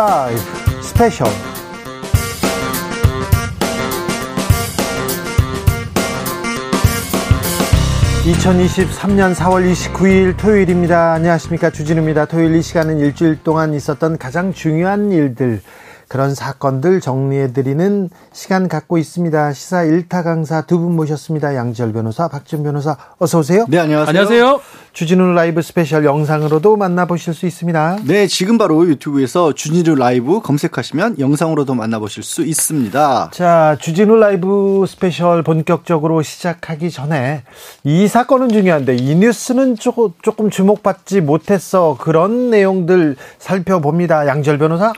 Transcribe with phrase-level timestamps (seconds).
[0.00, 0.40] 라이브
[0.82, 1.28] 스페셜
[8.24, 11.12] 2023년 4월 29일 토요일입니다.
[11.12, 11.68] 안녕하십니까.
[11.70, 12.24] 주진우입니다.
[12.26, 15.60] 토요일 이 시간은 일주일 동안 있었던 가장 중요한 일들,
[16.08, 19.52] 그런 사건들 정리해드리는 시간 갖고 있습니다.
[19.52, 21.54] 시사 1타 강사 두 분 모셨습니다.
[21.54, 23.66] 양지열 변호사, 박지훈 변호사, 어서 오세요.
[23.68, 24.08] 네, 안녕하세요.
[24.08, 24.60] 안녕하세요.
[24.92, 28.00] 주진우 라이브 스페셜 영상으로도 만나보실 수 있습니다.
[28.04, 33.30] 네, 지금 바로 유튜브에서 주진우 라이브 검색하시면 영상으로도 만나보실 수 있습니다.
[33.32, 37.44] 자, 주진우 라이브 스페셜 본격적으로 시작하기 전에
[37.84, 41.96] 이 사건은 중요한데 이 뉴스는 조금, 주목받지 못했어.
[41.98, 44.26] 그런 내용들 살펴봅니다.
[44.26, 44.92] 양지열 변호사.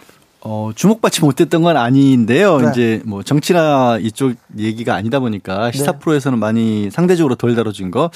[0.44, 2.60] 어, 주목받지 못했던 건 아닌데요.
[2.60, 2.70] 네.
[2.70, 5.98] 이제 뭐 정치나 이쪽 얘기가 아니다 보니까 시사 네.
[6.00, 8.10] 프로에서는 많이 상대적으로 덜 다뤄진 거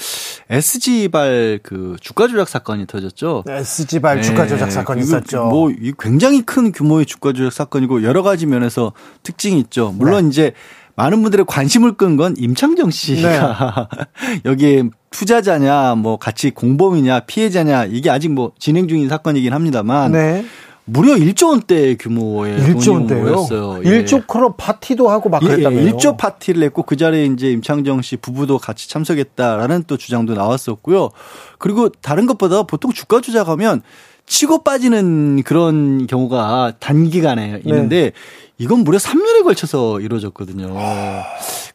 [0.49, 3.43] SG발 그 주가 조작 사건이 터졌죠.
[3.47, 4.21] SG발 네.
[4.23, 5.45] 주가 조작 사건이 있었죠.
[5.45, 8.91] 뭐 굉장히 큰 규모의 주가 조작 사건이고 여러 가지 면에서
[9.23, 9.93] 특징이 있죠.
[9.95, 10.29] 물론 네.
[10.29, 10.53] 이제
[10.97, 13.87] 많은 분들의 관심을 끈 건 임창정 씨가
[14.19, 14.41] 네.
[14.49, 20.43] 여기에 투자자냐 뭐 같이 공범이냐 피해자냐 이게 아직 뭐 진행 중인 사건이긴 합니다만 네.
[20.89, 23.81] 무려 1조 원대 규모의 1조 원대였어요.
[23.83, 24.03] 예.
[24.03, 25.85] 1조 크로 파티도 하고 막 그랬다며요.
[25.85, 31.09] 예, 1조 파티를 했고 그 자리에 이제 임창정 씨 부부도 같이 참석했다라는 또 주장도 나왔었고요.
[31.57, 33.81] 그리고 다른 것보다 보통 주가 조작하면
[34.27, 38.11] 치고 빠지는 그런 경우가 단기간에 있는데 네.
[38.57, 40.73] 이건 무려 3년에 걸쳐서 이루어졌거든요.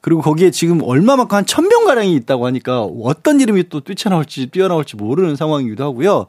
[0.03, 5.37] 그리고 거기에 지금 얼마만큼 한 1000명 가량이 있다고 하니까 어떤 이름이 또 뛰쳐나올지 뛰어나올지 모르는
[5.37, 6.27] 상황이기도 하고요.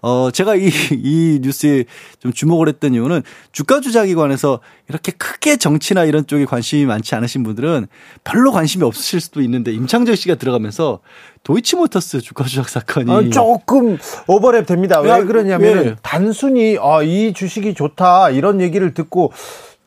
[0.00, 1.84] 어 제가 이 이 뉴스에
[2.20, 7.42] 좀 주목을 했던 이유는 주가 조작에 관해서 이렇게 크게 정치나 이런 쪽에 관심이 많지 않으신
[7.42, 7.86] 분들은
[8.24, 11.00] 별로 관심이 없으실 수도 있는데 임창정 씨가 들어가면서
[11.42, 15.00] 도이치모터스 주가 조작 사건이 아, 조금 오버랩 됩니다.
[15.00, 15.96] 왜 그러냐면 네.
[16.02, 19.32] 단순히 아, 이 주식이 좋다 이런 얘기를 듣고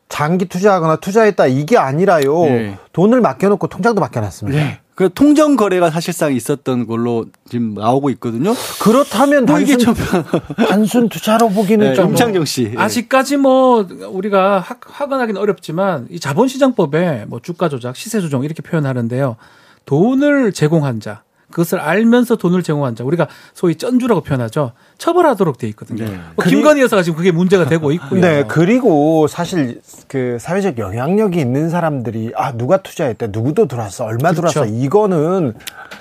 [0.10, 2.44] 장기 투자하거나 투자했다 이게 아니라요.
[2.46, 2.78] 네.
[2.92, 4.60] 돈을 맡겨놓고 통장도 맡겨놨습니다.
[4.60, 4.80] 네.
[4.96, 8.54] 그 통정 거래가 사실상 있었던 걸로 지금 나오고 있거든요.
[8.82, 9.94] 그렇다면 뭐 단순, 좀...
[10.68, 17.40] 단순 투자로 보기는 네, 좀 임창정 씨 아직까지 뭐 우리가 확언하기는 어렵지만 이 자본시장법에 뭐
[17.40, 19.38] 주가 조작, 시세 조정 이렇게 표현하는데요.
[19.86, 24.74] 돈을 제공한 자 그것을 알면서 돈을 제공한 자 우리가 소위 쩐주라고 표현하죠.
[24.98, 26.06] 처벌하도록 돼 있거든요.
[26.06, 26.20] 네.
[26.36, 28.22] 뭐 김건희 여사가 지금 그게 문제가 되고 있고요.
[28.22, 34.52] 네, 그리고 사실 그 사회적 영향력이 있는 사람들이 아 누가 투자했대, 누구도 들어왔어, 얼마 그렇죠.
[34.62, 35.54] 들어왔어, 이거는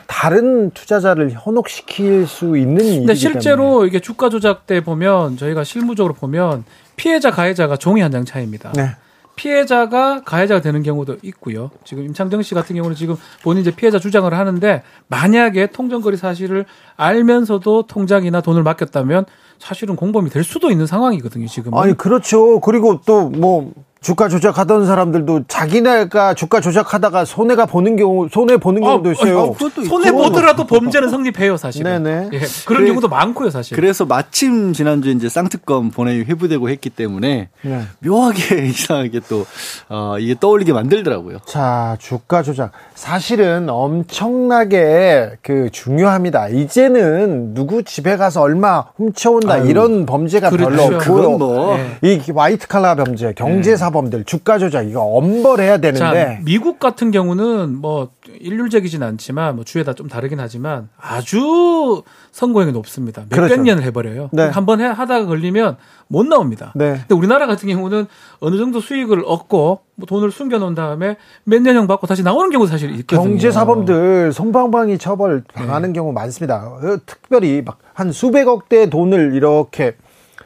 [0.07, 3.87] 다른 투자자를 현혹시킬 수 있는 일이기 근데 실제로 때문에.
[3.89, 6.65] 이게 주가 조작 때 보면 저희가 실무적으로 보면
[6.97, 8.73] 피해자 가해자가 종이 한 장 차이입니다.
[8.75, 8.91] 네.
[9.39, 11.71] 피해자가 가해자가 되는 경우도 있고요.
[11.85, 16.67] 지금 임창정 씨 같은 경우는 지금 본인 이제 피해자 주장을 하는데 만약에 통정거리 사실을
[16.97, 19.27] 알면서도 통장이나 돈을 맡겼다면
[19.59, 21.75] 사실은 공범이 될 수도 있는 상황이거든요, 지금.
[21.75, 22.61] 아니, 그렇죠.
[22.61, 28.87] 그리고 또 뭐 주가 조작하던 사람들도 자기네가 주가 조작하다가 손해가 보는 경우 손해 보는 아,
[28.91, 29.41] 경우도 있어요.
[29.41, 32.05] 아, 아, 손해 보더라도 범죄는 성립해요, 사실은.
[32.05, 32.29] 네네.
[32.33, 33.77] 예, 그런 그래, 경우도 많고요, 사실.
[33.77, 37.83] 그래서 마침 지난주 이제 쌍특검 본회의 회부되고 했기 때문에 네.
[37.99, 39.45] 묘하게 이상하게 또
[39.89, 41.39] 어, 이게 떠올리게 만들더라고요.
[41.47, 46.49] 자, 주가 조작 사실은 엄청나게 그 중요합니다.
[46.49, 50.69] 이제는 누구 집에 가서 얼마 훔쳐온다 아유, 이런 범죄가 그렇죠.
[50.71, 51.77] 별로 없고 뭐.
[51.77, 51.99] 네.
[52.03, 57.11] 이 화이트 칼라 범죄, 경제 사 사범들 주가 조작 이거 엄벌해야 되는데 자, 미국 같은
[57.11, 58.11] 경우는 뭐
[58.41, 63.23] 일률적이진 않지만 뭐 주에다 좀 다르긴 하지만 아주 선고형이 높습니다.
[63.23, 63.63] 몇백 그렇죠.
[63.63, 64.31] 년을 해버려요.
[64.33, 64.49] 네.
[64.49, 65.77] 한번 하다가 걸리면
[66.07, 66.73] 못 나옵니다.
[66.75, 66.99] 네.
[67.01, 68.07] 근데 우리나라 같은 경우는
[68.41, 72.91] 어느 정도 수익을 얻고 뭐 돈을 숨겨놓은 다음에 몇 년형 받고 다시 나오는 경우 사실
[73.01, 73.29] 있거든요.
[73.29, 75.99] 경제사범들 손방방이 처벌 당하는 네.
[75.99, 76.69] 경우 많습니다.
[76.69, 79.97] 어, 특별히 막 한 수백억 대 돈을 이렇게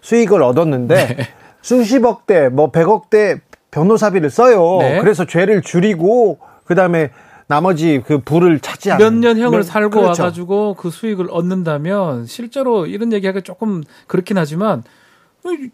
[0.01, 1.29] 수익을 얻었는데 네.
[1.63, 3.41] 수십억 대, 뭐 백억 대
[3.71, 4.79] 변호사비를 써요.
[4.81, 4.99] 네.
[5.01, 7.11] 그래서 죄를 줄이고 그다음에
[7.47, 10.23] 나머지 그 부를 찾지 않는 몇 년 형을 살고 그렇죠.
[10.23, 14.83] 와가지고 그 수익을 얻는다면 실제로 이런 얘기하기 조금 그렇긴 하지만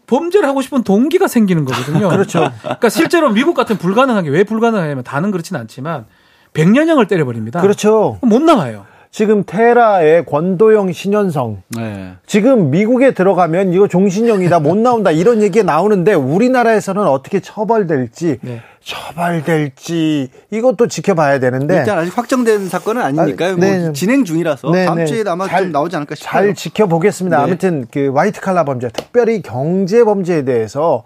[0.07, 2.09] 범죄를 하고 싶은 동기가 생기는 거거든요.
[2.09, 2.51] 그렇죠.
[2.61, 6.05] 그러니까 실제로 미국 같은 불가능한 게 왜 불가능하냐면 다는 그렇진 않지만
[6.53, 7.61] 100년형을 때려버립니다.
[7.61, 8.17] 그렇죠.
[8.21, 8.85] 못 나와요.
[9.11, 11.63] 지금 테라의 권도영 신현성.
[11.75, 12.13] 네.
[12.27, 18.61] 지금 미국에 들어가면 이거 종신형이다 못 나온다 이런 얘기가 나오는데 우리나라에서는 어떻게 처벌될지 네.
[18.83, 23.53] 처벌될지 이것도 지켜봐야 되는데 일단 아직 확정된 사건은 아니니까요.
[23.53, 23.79] 아, 네.
[23.79, 25.05] 뭐 진행 중이라서 네, 다음 네.
[25.05, 26.31] 주에 아마 잘, 좀 나오지 않을까 싶어요.
[26.31, 27.37] 잘 지켜보겠습니다.
[27.37, 27.43] 네.
[27.43, 31.03] 아무튼 그 화이트 칼라 범죄, 특별히 경제 범죄에 대해서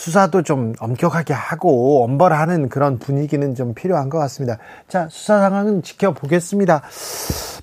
[0.00, 4.56] 수사도 좀 엄격하게 하고 엄벌하는 그런 분위기는 좀 필요한 것 같습니다.
[4.88, 6.80] 자, 수사 상황은 지켜보겠습니다.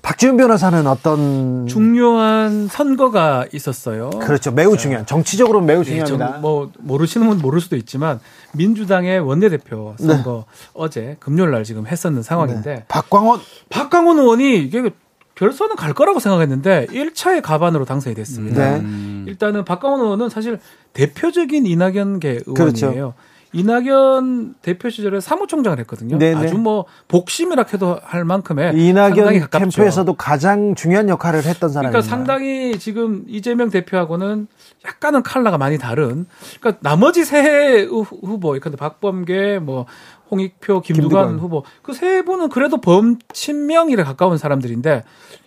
[0.02, 4.10] 박지훈 변호사는 어떤 중요한 선거가 있었어요.
[4.20, 4.52] 그렇죠.
[4.52, 6.34] 매우 중요한 정치적으로 매우 네, 중요합니다.
[6.34, 8.20] 네, 뭐 모르시는 분 모를 수도 있지만
[8.52, 10.70] 민주당의 원내대표 선거 네.
[10.74, 12.84] 어제 금요일 날 지금 했었는 상황인데 네.
[12.86, 14.90] 박광원 박광원 의원이 이게
[15.38, 18.78] 결선은 갈 거라고 생각했는데 1차의 가반으로 당선이 됐습니다.
[18.78, 18.84] 네.
[19.26, 20.58] 일단은 박광원 의원은 사실
[20.94, 22.54] 대표적인 이낙연계 의원이에요.
[22.54, 23.14] 그렇죠.
[23.52, 26.18] 이낙연 대표 시절에 사무총장을 했거든요.
[26.18, 26.46] 네네.
[26.46, 32.00] 아주 뭐 복심이라 해도 할 만큼의 이낙연 캠프에서도 가장 중요한 역할을 했던 사람입니다.
[32.00, 34.48] 그러니까 상당히 지금 이재명 대표하고는
[34.84, 36.26] 약간은 칼라가 많이 다른.
[36.60, 39.86] 그러니까 나머지 세 후보, 그러니까 박범계, 뭐
[40.30, 41.38] 홍익표, 김두관, 김두관.
[41.38, 45.04] 후보 그 세 분은 그래도 범친명이에 가까운 사람들인데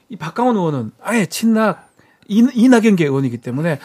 [0.10, 1.88] 이 박강원 의원은 아예 친낙
[2.28, 3.80] 이낙연계 의원이기 때문에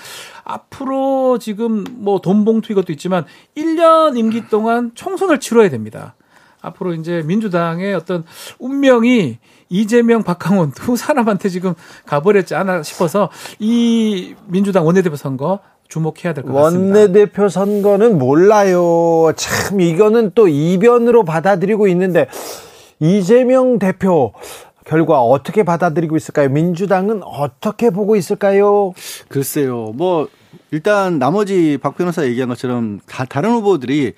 [0.44, 3.24] 앞으로 지금 뭐 돈봉투 이것도 있지만
[3.56, 6.14] 1년 임기 동안 총선을 치러야 됩니다.
[6.60, 8.24] 앞으로 이제 민주당의 어떤
[8.58, 9.38] 운명이
[9.68, 11.74] 이재명, 박항원 두 사람한테 지금
[12.06, 16.98] 가버렸지 않아 싶어서 이 민주당 원내대표 선거 주목해야 될 것 같습니다.
[17.00, 19.32] 원내대표 선거는 몰라요.
[19.36, 22.26] 참 이거는 또 이변으로 받아들이고 있는데
[23.00, 24.32] 이재명 대표
[24.84, 26.48] 결과 어떻게 받아들이고 있을까요?
[26.48, 28.92] 민주당은 어떻게 보고 있을까요?
[29.28, 29.92] 글쎄요.
[29.94, 30.28] 뭐
[30.70, 34.14] 일단 나머지 박 변호사 얘기한 것처럼 다 다른 후보들이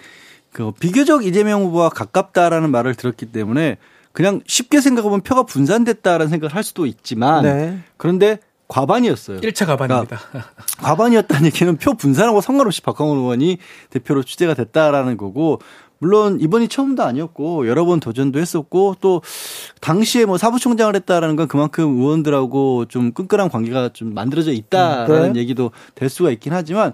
[0.53, 3.77] 그 비교적 이재명 후보와 가깝다라는 말을 들었기 때문에
[4.13, 7.79] 그냥 쉽게 생각해보면 표가 분산됐다라는 생각을 할 수도 있지만 네.
[7.97, 8.39] 그런데
[8.69, 9.41] 과반이었어요.
[9.41, 10.19] 1차 과반입니다.
[10.31, 10.51] 그러니까
[10.83, 13.59] 과반이었다는 얘기는 표 분산하고 상관없이 박광원 의원이
[13.91, 15.61] 대표로 취재가 됐다라는 거고
[15.99, 19.23] 물론 이번이 처음도 아니었고 여러 번 도전도 했었고 또
[19.81, 25.41] 당시에 뭐 사부총장을 했다라는 건 그만큼 의원들하고 좀 끈끈한 관계가 좀 만들어져 있다라는 네.
[25.41, 26.93] 얘기도 될 수가 있긴 하지만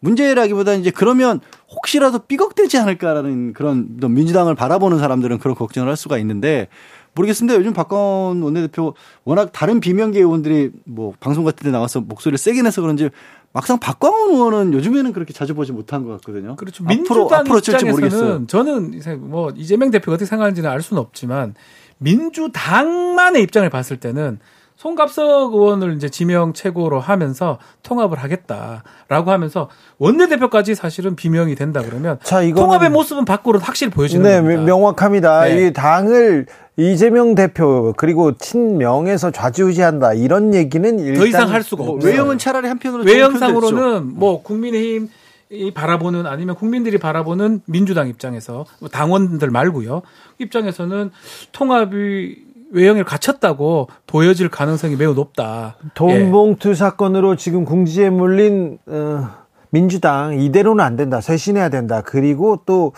[0.00, 6.68] 문제라기보다 이제 그러면 혹시라도 삐걱대지 않을까라는 그런 민주당을 바라보는 사람들은 그런 걱정을 할 수가 있는데
[7.16, 7.58] 모르겠습니다.
[7.58, 12.82] 요즘 박광원 원내대표 워낙 다른 비명계 의원들이 뭐 방송 같은 데 나와서 목소리를 세게 내서
[12.82, 13.08] 그런지
[13.52, 16.56] 막상 박광원 의원은 요즘에는 그렇게 자주 보지 못한 것 같거든요.
[16.56, 16.84] 그렇죠.
[16.84, 21.54] 민주당 앞으로, 앞으로 입장에서는 저는 뭐 이재명 대표가 어떻게 생각하는지는 알 수는 없지만
[21.98, 24.38] 민주당만의 입장을 봤을 때는
[24.76, 32.42] 송갑석 의원을 이제 지명 최고로 하면서 통합을 하겠다라고 하면서 원내대표까지 사실은 비명이 된다 그러면 자,
[32.52, 34.62] 통합의 모습은 밖으로 확실히 보여지는 네, 겁니다.
[34.62, 35.44] 명확합니다.
[35.44, 35.66] 네.
[35.66, 36.46] 이 당을
[36.76, 42.12] 이재명 대표 그리고 친명에서 좌지우지한다 이런 얘기는 일단 더 이상 할 수가 뭐 없어요.
[42.12, 45.08] 외형은 차라리 한편으로 외형상으로는 뭐 국민의힘
[45.48, 50.02] 이 바라보는 아니면 국민들이 바라보는 민주당 입장에서 뭐 당원들 말고요
[50.38, 51.12] 입장에서는
[51.52, 55.76] 통합이 외형을 갖췄다고 보여질 가능성이 매우 높다.
[55.94, 56.74] 돈봉투 예.
[56.74, 59.28] 사건으로 지금 궁지에 물린 어,
[59.70, 61.20] 민주당 이대로는 안 된다.
[61.20, 62.02] 쇄신해야 된다.
[62.04, 62.92] 그리고 또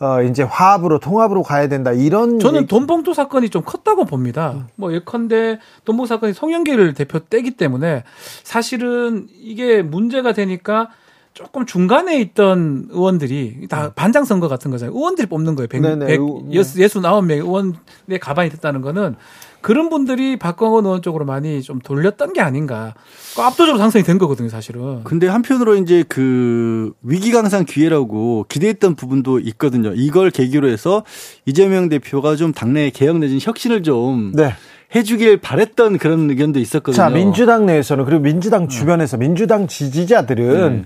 [0.00, 1.92] 어, 이제 화합으로 통합으로 가야 된다.
[1.92, 2.66] 이런 저는.
[2.66, 4.52] 돈봉투 사건이 좀 컸다고 봅니다.
[4.52, 4.66] 음.
[4.76, 8.04] 뭐 예컨대 돈봉투 사건이 송영길을 대표 떼기 때문에
[8.44, 10.90] 사실은 이게 문제가 되니까
[11.34, 13.90] 조금 중간에 있던 의원들이 다 음.
[13.94, 14.94] 반장 선거 같은 거잖아요.
[14.94, 15.68] 의원들이 뽑는 거예요.
[15.68, 19.16] 100, 100 69명의 의원의 가반이 됐다는 거는
[19.62, 22.94] 그런 분들이 박광원 의원 쪽으로 많이 좀 돌렸던 게 아닌가.
[23.34, 25.04] 그 압도적으로 상승이 된 거거든요, 사실은.
[25.04, 29.92] 근데 한편으로 이제 그 위기강산 기회라고 기대했던 부분도 있거든요.
[29.94, 31.04] 이걸 계기로 해서
[31.46, 34.52] 이재명 대표가 좀 당내 개혁 내진 혁신을 좀 네.
[34.94, 36.96] 해주길 바랬던 그런 의견도 있었거든요.
[36.96, 40.84] 자, 민주당 내에서는 그리고 민주당 주변에서 민주당 지지자들은 음.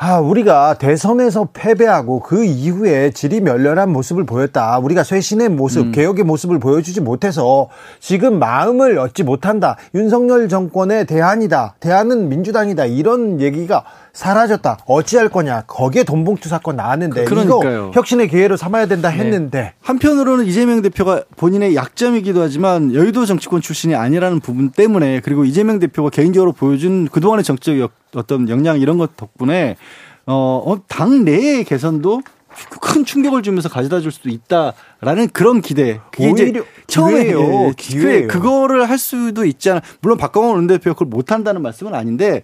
[0.00, 4.78] 아, 우리가 대선에서 패배하고 그 이후에 질이 멸렬한 모습을 보였다.
[4.78, 5.92] 우리가 쇄신의 모습, 음.
[5.92, 9.76] 개혁의 모습을 보여주지 못해서 지금 마음을 얻지 못한다.
[9.96, 11.74] 윤석열 정권의 대안이다.
[11.80, 12.84] 대안은 민주당이다.
[12.84, 13.82] 이런 얘기가
[14.18, 14.78] 사라졌다.
[14.86, 15.62] 어찌할 거냐.
[15.68, 17.90] 거기에 돈봉투 사건 나왔는데 그러니까요.
[17.90, 19.18] 이거 혁신의 기회로 삼아야 된다 네.
[19.18, 19.72] 했는데 네.
[19.80, 26.10] 한편으로는 이재명 대표가 본인의 약점이기도 하지만 여의도 정치권 출신이 아니라는 부분 때문에 그리고 이재명 대표가
[26.10, 29.76] 개인적으로 보여준 그동안의 정치적 어떤 역량 이런 것 덕분에
[30.26, 32.22] 어, 어당 내의 개선도
[32.80, 36.00] 큰 충격을 주면서 가져다 줄 수도 있다라는 그런 기대.
[36.10, 36.52] 그게 이제
[36.86, 37.72] 처음에요.
[37.76, 39.80] 기회 그거를 할 수도 있잖아.
[40.00, 42.42] 물론 박광원 원내대표가 그걸 못 한다는 말씀은 아닌데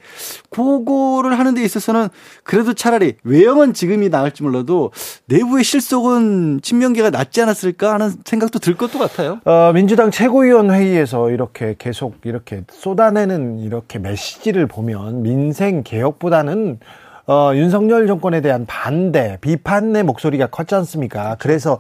[0.51, 2.09] 그거를 하는 데 있어서는
[2.43, 4.93] 그래도 차라리 외형은 지금이 나을지 몰라도
[5.27, 9.41] 내부의 실속은 친명계가 낫지 않았을까 하는 생각도 들 것도 같아요.
[9.45, 16.79] 어, 민주당 최고위원 회의에서 이렇게 계속 이렇게 쏟아내는 이렇게 메시지를 보면 민생 개혁보다는
[17.27, 21.37] 어, 윤석열 정권에 대한 반대, 비판의 목소리가 컸지 않습니까?
[21.39, 21.79] 그래서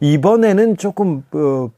[0.00, 1.70] 이번에는 조금 어,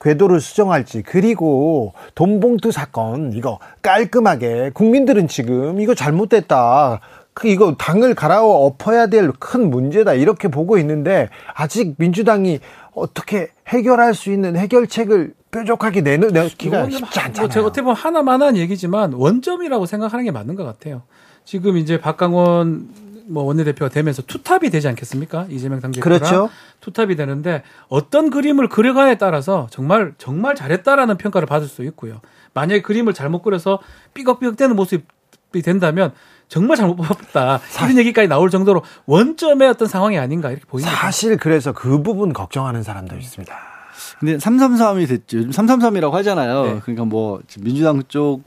[0.00, 7.00] 궤도를 수정할지 그리고 돈봉투 사건 이거 깔끔하게 국민들은 지금 이거 잘못됐다
[7.34, 12.60] 그 이거 당을 갈아엎어야 어될 큰 문제다 이렇게 보고 있는데 아직 민주당이
[12.94, 17.40] 어떻게 해결할 수 있는 해결책을 뾰족하게 내놓기가 쉽지 뭐 않잖아요.
[17.40, 21.02] 뭐 제가 어떻게 보면 하나만한 얘기지만 원점이라고 생각하는 게 맞는 것 같아요.
[21.44, 22.88] 지금 이제 박강원
[23.26, 25.46] 뭐 원내대표가 되면서 투탑이 되지 않겠습니까?
[25.48, 26.50] 이재명 당대표가 그렇죠.
[26.80, 32.20] 투탑이 되는데 어떤 그림을 그려가에 따라서 정말 정말 잘했다라는 평가를 받을 수 있고요.
[32.52, 33.78] 만약에 그림을 잘못 그려서
[34.14, 36.12] 삐걱삐걱대는 모습이 된다면
[36.48, 37.60] 정말 잘못 뽑았다.
[37.84, 40.94] 이런 얘기까지 나올 정도로 원점의 어떤 상황이 아닌가 이렇게 보입니다.
[40.94, 43.73] 사실 그래서 그 부분 걱정하는 사람도 있습니다.
[44.18, 45.38] 근데 333이 됐죠.
[45.38, 46.64] 요즘 333이라고 하잖아요.
[46.64, 46.80] 네.
[46.82, 48.42] 그러니까 뭐 민주당 쪽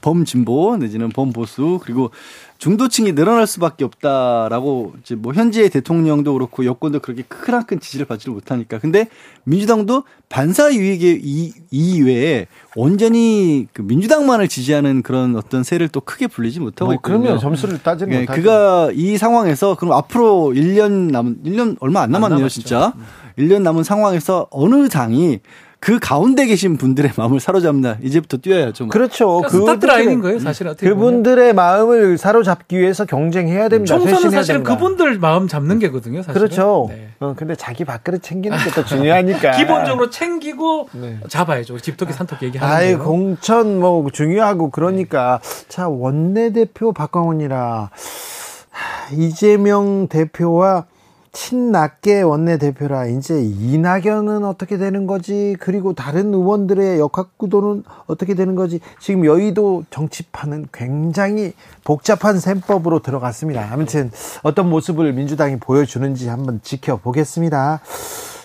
[0.00, 2.10] 범진보 내지는 범보수 그리고
[2.60, 8.78] 중도층이 늘어날 수밖에 없다라고 이제 뭐 현재 대통령도 그렇고 여권도 그렇게 크나큰 지지를 받지를 못하니까.
[8.78, 9.08] 근데
[9.44, 11.22] 민주당도 반사 유익의
[11.70, 17.20] 이외에 온전히 그 민주당만을 지지하는 그런 어떤 세를 또 크게 불리지 못하고 뭐 있거든요.
[17.22, 22.44] 그러면 점수를 따지는 네, 그가 이 상황에서 그럼 앞으로 1년 남 1년 얼마 안 남았네요,
[22.44, 22.92] 안 진짜.
[23.38, 25.40] 1년 남은 상황에서 어느 당이
[25.82, 28.88] 그 가운데 계신 분들의 마음을 사로잡나 이제부터 뛰어야죠.
[28.88, 29.40] 그렇죠.
[29.40, 33.96] 그러니까 스타트 라인인 거예요, 사실 어떻게 그분들의 마음을 사로잡기 위해서 경쟁해야 됩니다.
[33.96, 34.74] 총선은 사실은 됩니다.
[34.76, 36.34] 그분들 마음 잡는 게거든요, 사실.
[36.38, 36.86] 그렇죠.
[36.90, 37.08] 네.
[37.20, 39.52] 어, 근데 자기 밥그릇 챙기는 게 또 중요하니까.
[39.56, 41.18] 기본적으로 챙기고 네.
[41.28, 41.78] 잡아야죠.
[41.78, 47.88] 집토끼 산토끼 얘기하는 아이, 공천 뭐 중요하고 그러니까 자 원내대표 박광훈이라
[49.12, 50.84] 이재명 대표와
[51.32, 55.56] 친낙계 원내대표라 이제 이낙연은 어떻게 되는 거지?
[55.60, 58.80] 그리고 다른 의원들의 역학 구도는 어떻게 되는 거지?
[58.98, 61.52] 지금 여의도 정치판은 굉장히
[61.84, 63.68] 복잡한 셈법으로 들어갔습니다.
[63.70, 64.10] 아무튼
[64.42, 67.80] 어떤 모습을 민주당이 보여주는지 한번 지켜보겠습니다.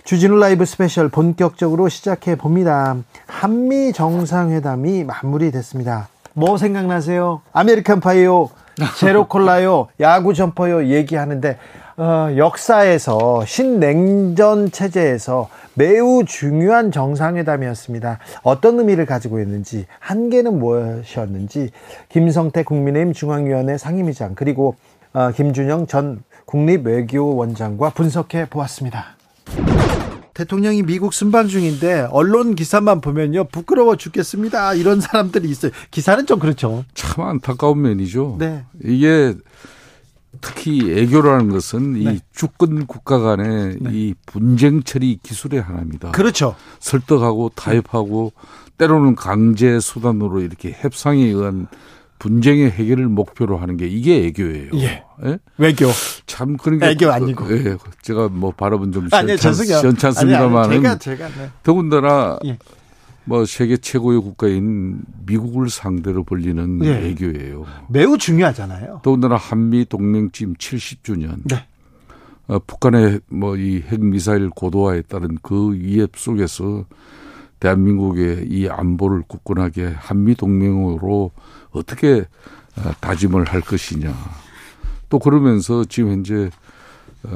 [0.03, 2.95] 주진우 라이브 스페셜 본격적으로 시작해 봅니다.
[3.25, 6.09] 한미 정상회담이 마무리됐습니다.
[6.33, 7.41] 뭐 생각나세요?
[7.53, 8.49] American Pie요
[8.99, 11.57] 제로 콜라요 야구 점퍼요 얘기하는데
[11.97, 18.19] 어, 역사에서 신냉전 체제에서 매우 중요한 정상회담이었습니다.
[18.43, 21.71] 어떤 의미를 가지고 있는지, 한계는 무엇이었는지,
[22.09, 24.75] 김성태 국민의힘 중앙위원회 상임위장, 그리고
[25.13, 29.15] 어, 김준영 전 국립외교원장과 분석해 보았습니다.
[30.33, 36.83] 대통령이 미국 순방 중인데 언론 기사만 보면요 부끄러워 죽겠습니다 이런 사람들이 있어요 기사는 좀 그렇죠
[36.93, 38.65] 참 안타까운 면이죠 네.
[38.83, 39.33] 이게
[40.41, 42.13] 특히 애교라는 것은 네.
[42.13, 43.89] 이 주권 국가 간의 네.
[43.91, 46.11] 이 분쟁 처리 기술의 하나입니다.
[46.11, 46.55] 그렇죠.
[46.79, 48.33] 설득하고 타협하고
[48.77, 51.67] 때로는 강제 수단으로 이렇게 협상에 의한
[52.19, 54.71] 분쟁의 해결을 목표로 하는 게 이게 애교예요.
[54.75, 55.03] 예.
[55.25, 55.39] 예?
[55.57, 55.87] 외교.
[56.25, 57.51] 참 그러니까 애교 아니고.
[57.51, 57.77] 예.
[58.01, 61.49] 제가 뭐 발언은 좀 시원찮습니다만은 제가 제가 네.
[61.63, 62.57] 더군다나 예.
[63.25, 67.09] 뭐 세계 최고의 국가인 미국을 상대로 벌리는 네.
[67.09, 67.65] 애교예요.
[67.89, 69.01] 매우 중요하잖아요.
[69.03, 71.41] 더군다나 한미 동맹 지금 70주년.
[71.45, 71.65] 네.
[72.47, 76.85] 어, 북한의 뭐 이 핵미사일 고도화에 따른 그 위협 속에서
[77.59, 81.31] 대한민국의 이 안보를 굳건하게 한미 동맹으로
[81.71, 82.25] 어떻게
[82.77, 84.13] 어, 다짐을 할 것이냐.
[85.09, 86.49] 또 그러면서 지금 현재 어,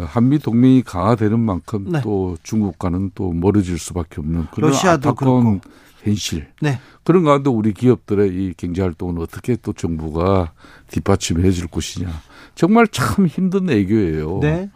[0.05, 2.01] 한미 동맹이 강화되는 만큼 네.
[2.01, 5.62] 또 중국과는 또 멀어질 수밖에 없는 그런 안타까운.
[6.03, 6.48] 현실.
[6.62, 6.79] 네.
[7.03, 10.53] 그런 가운데 우리 기업들의 이 경제 활동은 어떻게 또 정부가
[10.88, 12.10] 뒷받침해 줄 것이냐.
[12.55, 14.39] 정말 참 힘든 애교예요.
[14.41, 14.69] 네.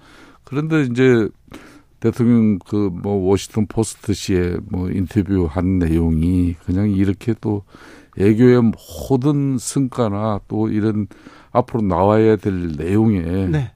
[0.44, 1.30] 그런데 이제
[2.00, 7.64] 대통령 그 뭐 워싱턴 포스트 시에 뭐 인터뷰한 내용이 그냥 이렇게 또
[8.18, 8.62] 애교의
[9.10, 11.08] 모든 성과나 또 이런
[11.52, 13.73] 앞으로 나와야 될 내용에 네.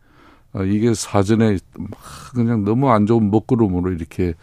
[0.58, 1.92] 어, 이게 사전에 막
[2.34, 4.34] 그냥 너무 안 좋은 먹구름으로 이렇게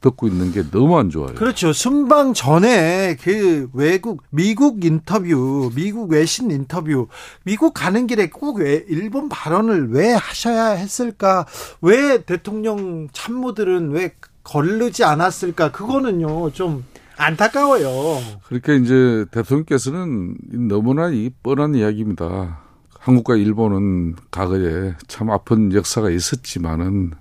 [0.00, 1.34] 듣고 있는 게 너무 안 좋아요.
[1.34, 1.72] 그렇죠.
[1.72, 7.08] 순방 전에 그 외국 미국 인터뷰, 미국 외신 인터뷰,
[7.42, 11.46] 미국 가는 길에 꼭 왜 일본 발언을 왜 하셔야 했을까?
[11.80, 14.14] 왜 대통령 참모들은 왜
[14.44, 15.72] 거르지 않았을까?
[15.72, 16.84] 그거는요 좀
[17.16, 18.20] 안타까워요.
[18.46, 20.36] 그러니까 이제 대통령께서는
[20.68, 22.63] 너무나 이 뻔한 이야기입니다.
[23.04, 27.12] 한국과 일본은 과거에 참 아픈 역사가 있었지만은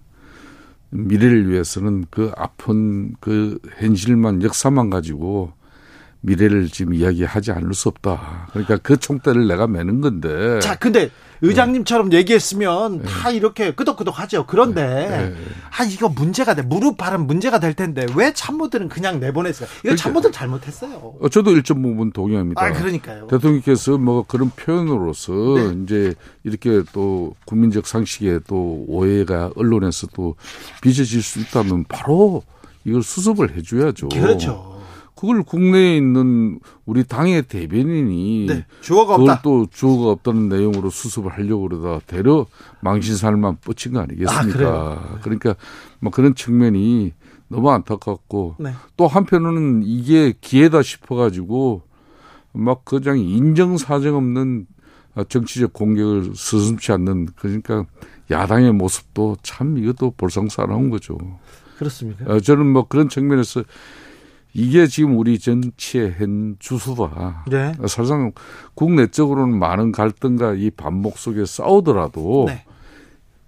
[0.91, 5.51] 미래를 위해서는 그 아픈 그 현실만 역사만 가지고
[6.21, 8.47] 미래를 지금 이야기하지 않을 수 없다.
[8.51, 10.61] 그러니까 그 총대를 내가 매는 건데.
[10.61, 11.11] 자, 근데
[11.43, 12.17] 의장님처럼 네.
[12.17, 13.03] 얘기했으면 네.
[13.03, 14.45] 다 이렇게 끄덕끄덕 하죠.
[14.47, 15.29] 그런데 네.
[15.29, 15.35] 네.
[15.77, 16.61] 아 이거 문제가 돼.
[16.61, 19.67] 무릎 발음 문제가 될 텐데 왜 참모들은 그냥 내보냈어요?
[19.67, 21.15] 이거 그러니까, 참모들 잘못했어요.
[21.19, 22.63] 어, 저도 일정 부분 동의합니다.
[22.63, 23.27] 아, 그러니까요.
[23.27, 25.81] 대통령께서 뭐 그런 표현으로서 네.
[25.83, 30.35] 이제 이렇게 또 국민적 상식에 또 오해가 언론에서 또
[30.81, 32.43] 빚어질 수 있다면 바로
[32.85, 34.09] 이걸 수습을 해줘야죠.
[34.09, 34.72] 그렇죠.
[35.15, 39.41] 그걸 국내에 있는 우리 당의 대변인이 네, 주어가 그걸 없다.
[39.41, 42.45] 또 주어가 없다는 내용으로 수습을 하려고 그러다 대려
[42.81, 44.69] 망신살만 뻗친 거 아니겠습니까?
[44.69, 45.55] 아, 그러니까
[45.99, 47.13] 뭐 그런 측면이
[47.47, 48.71] 너무 안타깝고 네.
[48.97, 51.83] 또 한편으로는 이게 기회다 싶어가지고
[52.53, 54.67] 막 그냥 인정사정 없는
[55.29, 57.85] 정치적 공격을 서슴치 않는 그러니까
[58.31, 61.17] 야당의 모습도 참 이것도 볼상사나운 거죠.
[61.77, 62.25] 그렇습니까?
[62.25, 63.63] 어, 저는 뭐 그런 측면에서
[64.53, 67.45] 이게 지금 우리 정치의 현 주소다.
[67.49, 67.73] 네.
[67.81, 68.31] 사실상
[68.75, 72.63] 국내적으로는 많은 갈등과 이 반목 속에 싸우더라도 네.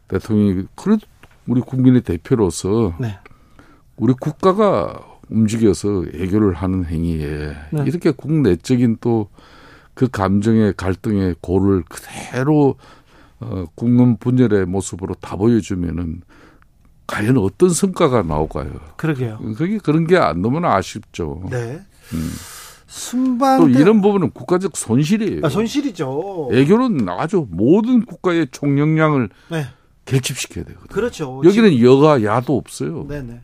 [0.07, 1.05] 대통령이 그래도
[1.47, 3.19] 우리 국민의 대표로서 네.
[3.97, 7.83] 우리 국가가 움직여서 해결을 하는 행위에 네.
[7.85, 9.29] 이렇게 국내적인 또
[9.95, 12.75] 그 감정의 갈등의 고를 그대로
[13.39, 16.21] 어, 국민 분열의 모습으로 다 보여주면은
[17.07, 18.71] 과연 어떤 성과가 나올까요?
[18.97, 19.39] 그러게요.
[19.57, 21.43] 그게 그런 게 안 너무나 아쉽죠.
[21.51, 21.81] 네.
[22.13, 22.31] 음.
[22.88, 25.41] 순방 또 때- 이런 부분은 국가적 손실이에요.
[25.43, 26.50] 아, 손실이죠.
[26.53, 29.65] 애교는 아주 모든 국가의 총력량을 네.
[30.05, 30.88] 결집시켜야 되거든요.
[30.89, 31.41] 그렇죠.
[31.43, 33.05] 여기는 여가 야도 없어요.
[33.07, 33.41] 네네.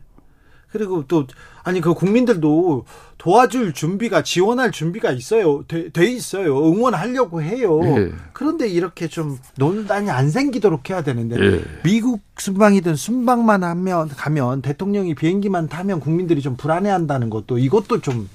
[0.70, 1.26] 그리고 또
[1.64, 2.84] 아니 그 국민들도
[3.18, 5.62] 도와줄 준비가 지원할 준비가 있어요.
[5.68, 6.58] 돼, 돼 있어요.
[6.66, 7.80] 응원하려고 해요.
[7.84, 8.12] 예.
[8.32, 11.64] 그런데 이렇게 좀 논란이 안 생기도록 해야 되는데 예.
[11.84, 18.28] 미국 순방이든 순방만 하면 가면 대통령이 비행기만 타면 국민들이 좀 불안해한다는 것도 이것도 좀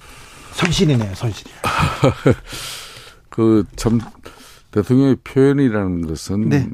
[0.53, 1.13] 손실이네요.
[1.15, 1.47] 손실.
[3.29, 3.99] 그참
[4.71, 6.69] 대통령의 표현이라는 것은 네.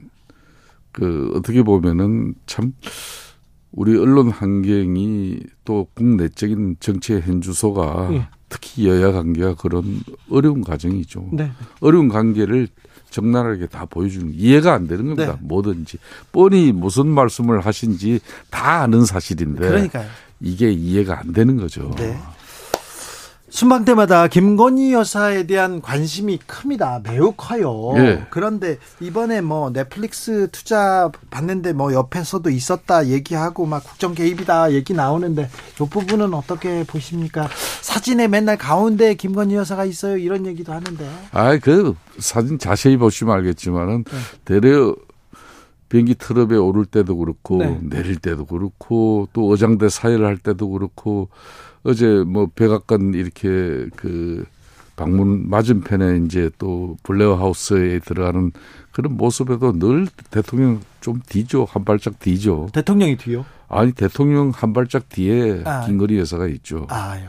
[0.91, 2.73] 그 어떻게 보면은 참
[3.73, 8.27] 우리 언론 환경이 또 국내적인 정치의 현주소가 예.
[8.47, 11.29] 특히 여야 관계가 그런 어려운 과정이죠.
[11.33, 11.51] 네.
[11.79, 12.67] 어려운 관계를
[13.09, 15.33] 적나라하게 다 보여주는 이해가 안 되는 겁니다.
[15.33, 15.37] 네.
[15.41, 15.97] 뭐든지
[16.31, 20.07] 뻔히 무슨 말씀을 하신지 다 아는 사실인데 그러니까요.
[20.39, 21.91] 이게 이해가 안 되는 거죠.
[21.97, 22.17] 네.
[23.53, 27.01] 순방 때마다 김건희 여사에 대한 관심이 큽니다.
[27.03, 27.93] 매우 커요.
[27.97, 28.25] 예.
[28.31, 35.51] 그런데 이번에 뭐 넷플릭스 투자 받는데 뭐 옆에서도 있었다 얘기하고 막 국정 개입이다 얘기 나오는데
[35.79, 37.47] 이 부분은 어떻게 보십니까?
[37.81, 41.07] 사진에 맨날 가운데 김건희 여사가 있어요 이런 얘기도 하는데.
[41.31, 44.17] 아, 그 사진 자세히 보시면 알겠지만은 네.
[44.45, 44.95] 대려
[45.89, 47.79] 비행기 트럭에 오를 때도 그렇고 네.
[47.83, 51.29] 내릴 때도 그렇고 또 어장대 사회를 할 때도 그렇고
[51.83, 54.45] 어제 뭐 백악관 이렇게 그
[54.95, 58.51] 방문 맞은편에 이제 또 블레어 하우스에 들어가는
[58.91, 63.45] 그런 모습에도 늘 대통령 좀 뒤죠 한 발짝 뒤죠 대통령이 뒤요?
[63.67, 65.85] 아니 대통령 한 발짝 뒤에 아.
[65.85, 66.85] 김건희 여사가 있죠.
[66.89, 67.23] 아유.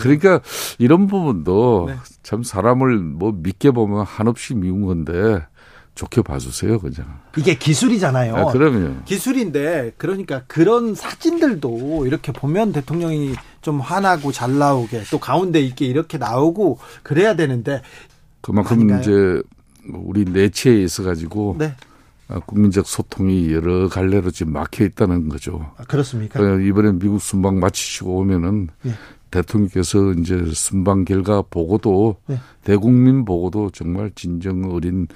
[0.00, 0.40] 그러니까
[0.78, 1.96] 이런 부분도 네.
[2.22, 5.44] 참 사람을 뭐 믿게 보면 한없이 미운 건데
[5.94, 7.20] 좋게 봐주세요, 그냥.
[7.36, 8.36] 이게 기술이잖아요.
[8.36, 15.60] 아, 그러면 기술인데 그러니까 그런 사진들도 이렇게 보면 대통령이 좀 화나고 잘 나오게 또 가운데
[15.60, 17.82] 있게 이렇게 나오고 그래야 되는데
[18.40, 19.00] 그만큼 아닌가요?
[19.00, 19.42] 이제
[19.92, 21.74] 우리 내치에 있어 가지고 네
[22.46, 25.72] 국민적 소통이 여러 갈래로 지금 막혀 있다는 거죠.
[25.76, 26.38] 아, 그렇습니까?
[26.38, 28.92] 그러니까 이번에 미국 순방 마치시고 오면은 예.
[29.30, 32.38] 대통령께서 이제 순방 결과 보고도 네.
[32.64, 35.14] 대국민 보고도 정말 진정 어린 어,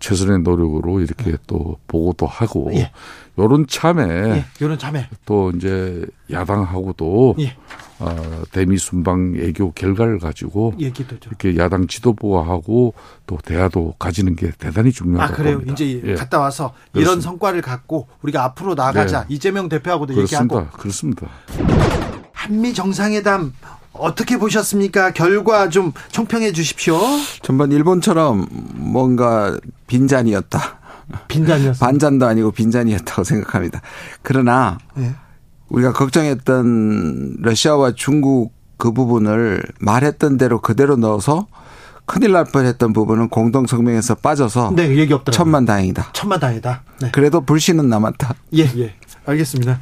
[0.00, 2.90] 최선의 노력으로 이렇게 또 보고도 하고 예.
[3.38, 7.56] 요런 참에 예, 요런 참여 또 이제 야당하고도 예.
[7.98, 10.74] 어, 대미 순방 애교 결과를 가지고
[11.20, 11.30] 좀.
[11.30, 12.94] 이렇게 야당 지도부하고
[13.26, 15.54] 또 대화도 가지는 게 대단히 아 중요하다고 그래요.
[15.58, 15.72] 봅니다.
[15.74, 16.14] 이제 예.
[16.14, 17.30] 갔다 와서 이런 그렇습니다.
[17.30, 19.20] 성과를 갖고 우리가 앞으로 나가자.
[19.20, 19.34] 네.
[19.34, 20.76] 이재명 대표하고도 얘기하고 그렇습니다.
[20.76, 21.28] 그렇습니다.
[22.32, 23.52] 한미 정상회담
[23.98, 25.12] 어떻게 보셨습니까?
[25.12, 26.98] 결과 좀 총평해 주십시오.
[27.42, 29.56] 전반 일본처럼 뭔가
[29.86, 30.78] 빈잔이었다.
[31.28, 31.84] 빈잔이었습니다.
[31.86, 33.80] 반잔도 아니고 빈잔이었다고 생각합니다.
[34.22, 35.14] 그러나 예.
[35.68, 41.46] 우리가 걱정했던 러시아와 중국 그 부분을 말했던 대로 그대로 넣어서
[42.04, 45.32] 큰일 날 뻔했던 부분은 공동 성명에서 빠져서 네, 얘기 없더라고요.
[45.32, 46.10] 천만 다행이다.
[46.12, 46.82] 천만 다행이다.
[47.00, 47.10] 네.
[47.10, 48.34] 그래도 불씨는 남았다.
[48.54, 48.94] 예, 예.
[49.24, 49.80] 알겠습니다.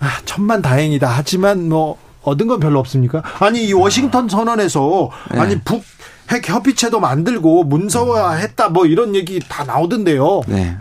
[0.00, 1.08] 아, 천만 다행이다.
[1.08, 3.22] 하지만 뭐 얻은 건 별로 없습니까?
[3.40, 5.38] 아니 이 워싱턴 선언에서 네.
[5.40, 5.82] 아니 북
[6.30, 10.42] 핵 협의체도 만들고 문서화했다 뭐 이런 얘기 다 나오던데요.
[10.46, 10.76] 네.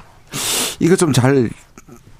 [0.80, 1.50] 이거 좀 잘,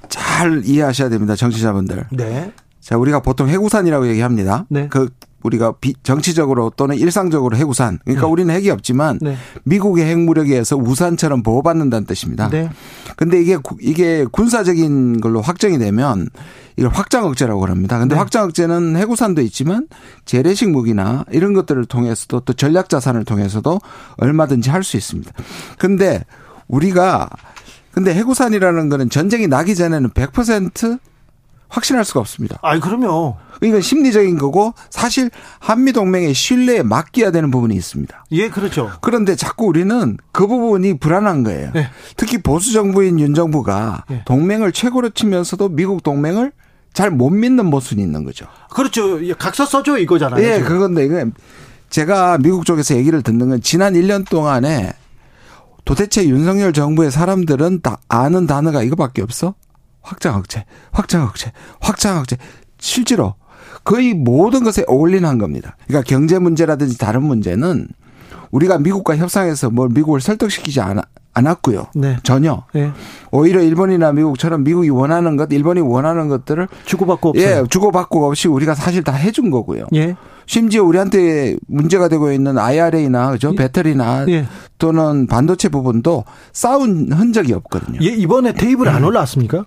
[0.08, 1.36] 잘 이해하셔야 됩니다.
[1.36, 2.06] 정치자분들.
[2.12, 2.52] 네.
[2.88, 4.66] 자, 우리가 보통 해구산이라고 얘기합니다.
[4.70, 4.88] 네.
[4.90, 5.10] 그
[5.44, 8.00] 우리가 비, 정치적으로 또는 일상적으로 해구산.
[8.06, 8.32] 그러니까 네.
[8.32, 9.36] 우리는 핵이 없지만 네.
[9.66, 12.50] 미국의 핵무력에 의해서 우산처럼 보호받는다는 뜻입니다.
[12.50, 12.70] 네.
[13.18, 16.30] 근데 이게 구- 이게 군사적인 걸로 확정이 되면
[16.78, 18.00] 이걸 확장 억제라고 그럽니다.
[18.00, 18.20] 근데 네.
[18.20, 19.88] 확장 억제는 해구산도 있지만
[20.24, 23.82] 재래식 무기나 이런 것들을 통해서도 또 전략 자산을 통해서도
[24.16, 25.30] 얼마든지 할 수 있습니다.
[25.78, 26.24] 근데
[26.70, 27.30] 우리가
[27.92, 31.00] 근데 해구산이라는 거는 전쟁이 나기 전에는 100%
[31.70, 32.58] 확신할 수가 없습니다.
[32.62, 33.36] 아, 그럼요.
[33.62, 38.26] 이건 심리적인 거고 사실 한미 동맹의 신뢰에 맡겨야 되는 부분이 있습니다.
[38.32, 38.92] 예, 그렇죠.
[39.02, 41.72] 그런데 자꾸 우리는 그 부분이 불안한 거예요.
[41.74, 41.90] 네.
[42.16, 44.22] 특히 보수 정부인 윤 정부가 네.
[44.26, 46.52] 동맹을 최고로 치면서도 미국 동맹을
[46.94, 48.48] 잘 못 믿는 모습이 있는 거죠.
[48.72, 49.20] 그렇죠.
[49.38, 50.44] 각서 써줘 이거잖아요.
[50.44, 51.26] 예, 그건데 이거
[51.90, 54.94] 제가 미국 쪽에서 얘기를 듣는 건 지난 1년 동안에
[55.86, 59.54] 도대체 윤석열 정부의 사람들은 다 아는 단어가 이거밖에 없어?
[60.08, 62.38] 확장 억제, 확장 억제, 확장 억제.
[62.80, 63.36] 실제로
[63.84, 65.76] 거의 모든 것에 올인한 겁니다.
[65.86, 67.90] 그러니까 경제 문제라든지 다른 문제는
[68.52, 71.02] 우리가 미국과 협상해서 뭘 미국을 설득시키지 않아,
[71.34, 71.88] 않았고요.
[71.96, 72.18] 네.
[72.24, 72.64] 전혀.
[72.74, 72.92] 네.
[73.32, 77.64] 오히려 일본이나 미국처럼 미국이 원하는 것, 일본이 원하는 것들을 주고받고 없어요.
[77.64, 79.88] 예, 주고받고 없이 우리가 사실 다 해준 거고요.
[79.96, 80.16] 예.
[80.46, 83.56] 심지어 우리한테 문제가 되고 있는 IRA나 그죠 예.
[83.58, 84.48] 배터리나 예.
[84.80, 88.00] 또는 반도체 부분도 싸운 흔적이 없거든요.
[88.02, 89.66] 예, 이번에 테이블에 안 올라왔습니까?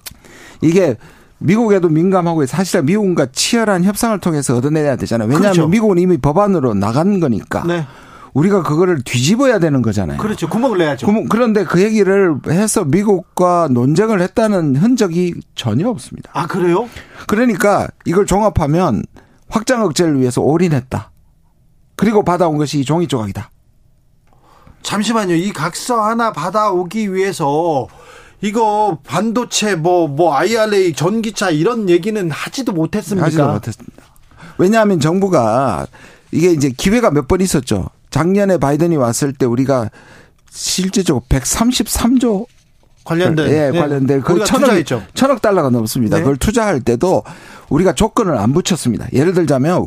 [0.60, 0.96] 이게
[1.38, 5.28] 미국에도 민감하고 사실상 미국과 치열한 협상을 통해서 얻어내야 되잖아요.
[5.28, 5.68] 왜냐하면 그렇죠.
[5.68, 7.64] 미국은 이미 법안으로 나간 거니까.
[7.66, 7.86] 네.
[8.34, 10.18] 우리가 그거를 뒤집어야 되는 거잖아요.
[10.18, 10.48] 그렇죠.
[10.48, 11.06] 구멍을 내야죠.
[11.06, 16.30] 구멍, 그런데 그 얘기를 해서 미국과 논쟁을 했다는 흔적이 전혀 없습니다.
[16.32, 16.88] 아, 그래요?
[17.26, 19.02] 그러니까 이걸 종합하면
[19.48, 21.10] 확장 억제를 위해서 올인했다.
[21.96, 23.50] 그리고 받아온 것이 이 종이 조각이다.
[24.82, 25.34] 잠시만요.
[25.34, 27.88] 이 각서 하나 받아오기 위해서
[28.42, 33.26] 이거 반도체 뭐뭐 뭐 IRA 전기차 이런 얘기는 하지도 못했습니까?
[33.26, 34.02] 하지도 못했습니다.
[34.58, 35.86] 왜냐하면 정부가
[36.32, 37.88] 이게 이제 기회가 몇 번 있었죠.
[38.10, 39.90] 작년에 바이든이 왔을 때 우리가
[40.50, 42.46] 실제적으로 133조
[43.04, 44.70] 관련된 예, 관련된 그 천억
[45.14, 46.16] 천억 달러가 넘습니다.
[46.16, 46.22] 네.
[46.22, 47.22] 그걸 투자할 때도
[47.68, 49.06] 우리가 조건을 안 붙였습니다.
[49.12, 49.86] 예를 들자면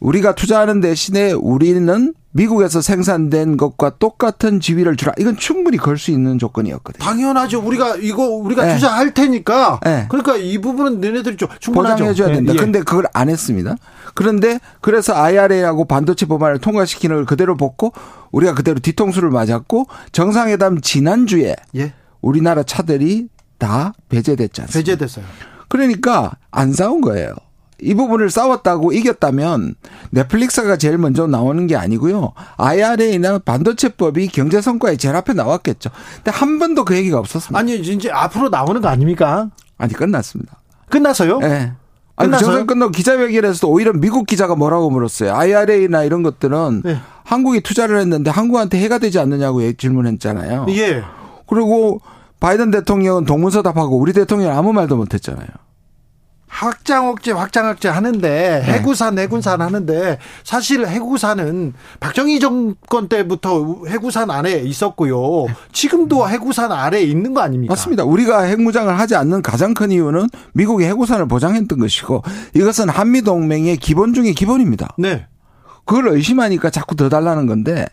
[0.00, 5.12] 우리가 투자하는 대신에 우리는 미국에서 생산된 것과 똑같은 지위를 주라.
[5.18, 7.04] 이건 충분히 걸 수 있는 조건이었거든요.
[7.04, 7.60] 당연하죠.
[7.60, 8.74] 우리가 이거 우리가 네.
[8.74, 9.80] 투자할 테니까.
[9.84, 10.06] 네.
[10.08, 11.94] 그러니까 이 부분은 너네들이 좀 충분하죠.
[11.96, 12.34] 보장해 줘야 네.
[12.34, 12.52] 된다.
[12.54, 12.58] 네.
[12.58, 13.76] 근데 그걸 안 했습니다.
[14.14, 17.92] 그런데 그래서 IRA하고 반도체 법안을 통과시키는 걸 그대로 벗고
[18.32, 21.92] 우리가 그대로 뒤통수를 맞았고 정상회담 지난주에 예.
[22.22, 24.78] 우리나라 차들이 다 배제됐지 않습니까?
[24.90, 25.24] 배제됐어요.
[25.68, 27.34] 그러니까 안 싸운 거예요.
[27.82, 29.74] 이 부분을 싸웠다고 이겼다면
[30.10, 32.32] 넷플릭스가 제일 먼저 나오는 게 아니고요.
[32.56, 35.90] IRA나 반도체법이 경제 성과에 제일 앞에 나왔겠죠.
[36.16, 37.58] 근데 한 번도 그 얘기가 없었습니다.
[37.58, 39.50] 아니 이제 앞으로 나오는 거 아닙니까?
[39.78, 40.58] 아니 끝났습니다.
[40.88, 41.38] 끝났어요?
[41.40, 41.72] 네.
[42.14, 45.34] 아니 정상 끝나고 기자회견에서도 오히려 미국 기자가 뭐라고 물었어요.
[45.34, 46.98] IRA나 이런 것들은 네.
[47.24, 50.66] 한국이 투자를 했는데 한국한테 해가 되지 않느냐고 질문했잖아요.
[50.70, 51.02] 예.
[51.48, 52.00] 그리고
[52.40, 55.46] 바이든 대통령은 동문서답하고 우리 대통령 아무 말도 못했잖아요.
[56.52, 58.62] 확장 억제 확장 억제 하는데 네.
[58.62, 65.46] 해구산 해군산 하는데 사실 해구산은 박정희 정권 때부터 해구산 안에 있었고요.
[65.72, 67.72] 지금도 해구산 아래에 있는 거 아닙니까?
[67.72, 68.04] 맞습니다.
[68.04, 72.22] 우리가 핵무장을 하지 않는 가장 큰 이유는 미국이 해구산을 보장했던 것이고
[72.54, 74.94] 이것은 한미 동맹의 기본 중의 기본입니다.
[74.98, 75.26] 네.
[75.86, 77.86] 그걸 의심하니까 자꾸 더 달라는 건데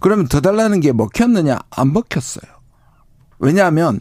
[0.00, 2.50] 그러면 더 달라는 게 먹혔느냐 안 먹혔어요.
[3.38, 4.00] 왜냐하면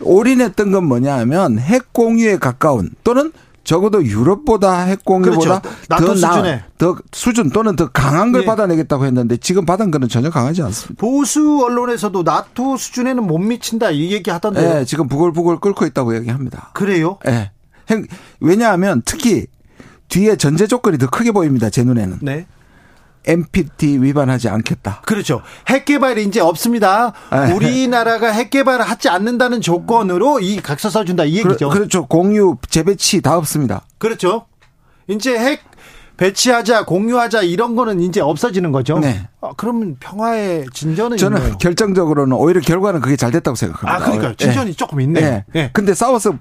[0.00, 3.32] 올인했던 건 뭐냐 하면 핵 공유에 가까운 또는
[3.64, 6.06] 적어도 유럽보다 핵 공유보다 그렇죠.
[6.06, 8.46] 더 수준에 더 수준 또는 더 강한 걸 예.
[8.46, 10.98] 받아내겠다고 했는데 지금 받은 거는 전혀 강하지 않습니다.
[10.98, 14.74] 보수 언론에서도 나토 수준에는 못 미친다 이 얘기 하던데요.
[14.74, 16.70] 네, 지금 부글부글 끓고 있다고 얘기합니다.
[16.72, 17.18] 그래요?
[17.24, 17.50] 네.
[18.40, 19.46] 왜냐하면 특히
[20.08, 21.68] 뒤에 전제 조건이 더 크게 보입니다.
[21.68, 22.20] 제 눈에는.
[22.22, 22.46] 네.
[23.26, 25.02] NPT 위반하지 않겠다.
[25.06, 25.42] 그렇죠.
[25.68, 27.12] 핵 개발이 이제 없습니다.
[27.30, 31.68] 아, 우리나라가 핵 개발을 하지 않는다는 조건으로 이 각서 써준다 이 얘기죠.
[31.68, 33.82] 그, 렇죠 공유 재배치 다 없습니다.
[33.98, 34.46] 그렇죠.
[35.08, 35.62] 이제 핵
[36.18, 38.98] 배치하자, 공유하자 이런 거는 이제 없어지는 거죠.
[38.98, 39.28] 네.
[39.40, 41.58] 아, 그러면 평화의 진전은 저는 있네요.
[41.58, 43.94] 결정적으로는 오히려 결과는 그게 잘 됐다고 생각합니다.
[43.94, 44.76] 아, 그러니까 진전이 네.
[44.76, 45.20] 조금 있네.
[45.20, 45.44] 네.
[45.52, 45.70] 네.
[45.72, 46.34] 근데 싸워서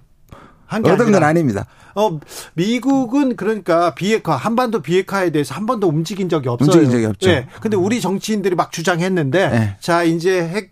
[0.69, 1.65] 얻은 건 아닙니다.
[1.95, 2.19] 어,
[2.53, 6.67] 미국은 그러니까 비핵화, 한반도 비핵화에 대해서 한 번도 움직인 적이 없어요.
[6.67, 7.29] 움직인 적이 없죠.
[7.29, 7.47] 네.
[7.59, 9.75] 근데 우리 정치인들이 막 주장했는데, 네.
[9.79, 10.71] 자, 이제 핵,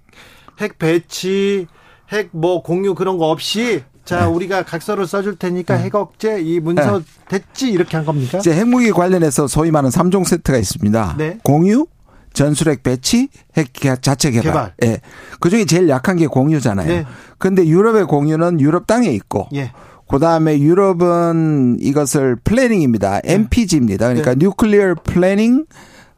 [0.59, 1.67] 핵 배치,
[2.11, 4.25] 핵 뭐 공유 그런 거 없이 자, 네.
[4.27, 5.83] 우리가 각서를 써줄 테니까 네.
[5.85, 7.05] 핵 억제 이 문서 네.
[7.27, 8.37] 됐지 이렇게 한 겁니까?
[8.37, 11.15] 이제 핵무기 관련해서 소위 말하는 3종 세트가 있습니다.
[11.17, 11.39] 네.
[11.43, 11.87] 공유,
[12.35, 14.43] 전술핵 배치, 핵 자체 개발.
[14.43, 14.73] 개발.
[14.83, 15.01] 예.
[15.39, 16.87] 그 중에 제일 약한 게 공유잖아요.
[16.87, 17.05] 네.
[17.39, 19.71] 근데 유럽의 공유는 유럽 땅에 있고 예.
[20.07, 23.21] 그 다음에 유럽은 이것을 planning입니다.
[23.21, 23.33] 네.
[23.33, 24.07] NPG입니다.
[24.09, 24.45] 그러니까 네.
[24.45, 25.65] Nuclear Planning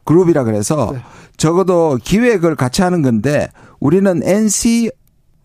[0.04, 1.00] Group이라 그래서 네.
[1.38, 3.48] 적어도 기획을 같이 하는 건데
[3.80, 4.92] 우리는 NC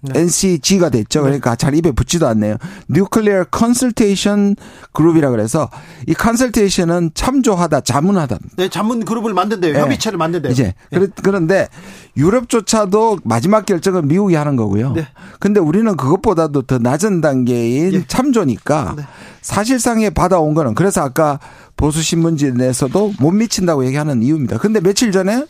[0.03, 0.21] 네.
[0.21, 1.21] NCG가 됐죠.
[1.21, 1.25] 네.
[1.25, 2.57] 그러니까 잘 입에 붙지도 않네요.
[2.91, 4.57] Nuclear Consultation
[4.95, 5.71] Group이라 그래서
[6.07, 8.39] 이 consultation은 참조하다, 자문하다.
[8.57, 9.75] 네, 자문 그룹을 만든대요.
[9.75, 9.81] 네.
[9.81, 10.53] 협의체를 만든대요.
[10.53, 11.07] 이제 네.
[11.23, 11.69] 그런데
[12.17, 14.93] 유럽조차도 마지막 결정은 미국이 하는 거고요.
[14.93, 15.07] 네.
[15.39, 18.05] 근데 우리는 그것보다도 더 낮은 단계인 예.
[18.07, 19.05] 참조니까 네.
[19.41, 21.39] 사실상에 받아온 거는 그래서 아까
[21.77, 24.59] 보수 신문지에서도 못 미친다고 얘기하는 이유입니다.
[24.59, 25.47] 근데 며칠 전에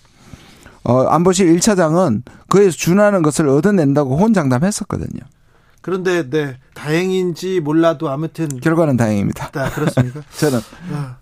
[0.85, 5.21] 어, 안보실 1차장은 그에서 준하는 것을 얻어낸다고 혼장담했었거든요.
[5.81, 9.51] 그런데 네 다행인지 몰라도 아무튼 결과는 다행입니다.
[9.51, 10.23] 네, 그렇습니까?
[10.39, 10.61] 저는
[10.93, 11.17] 아.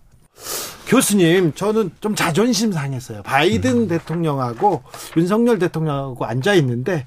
[0.87, 3.23] 교수님, 저는 좀 자존심 상했어요.
[3.23, 3.89] 바이든 음.
[3.89, 4.83] 대통령하고
[5.17, 7.07] 윤석열 대통령하고 앉아 있는데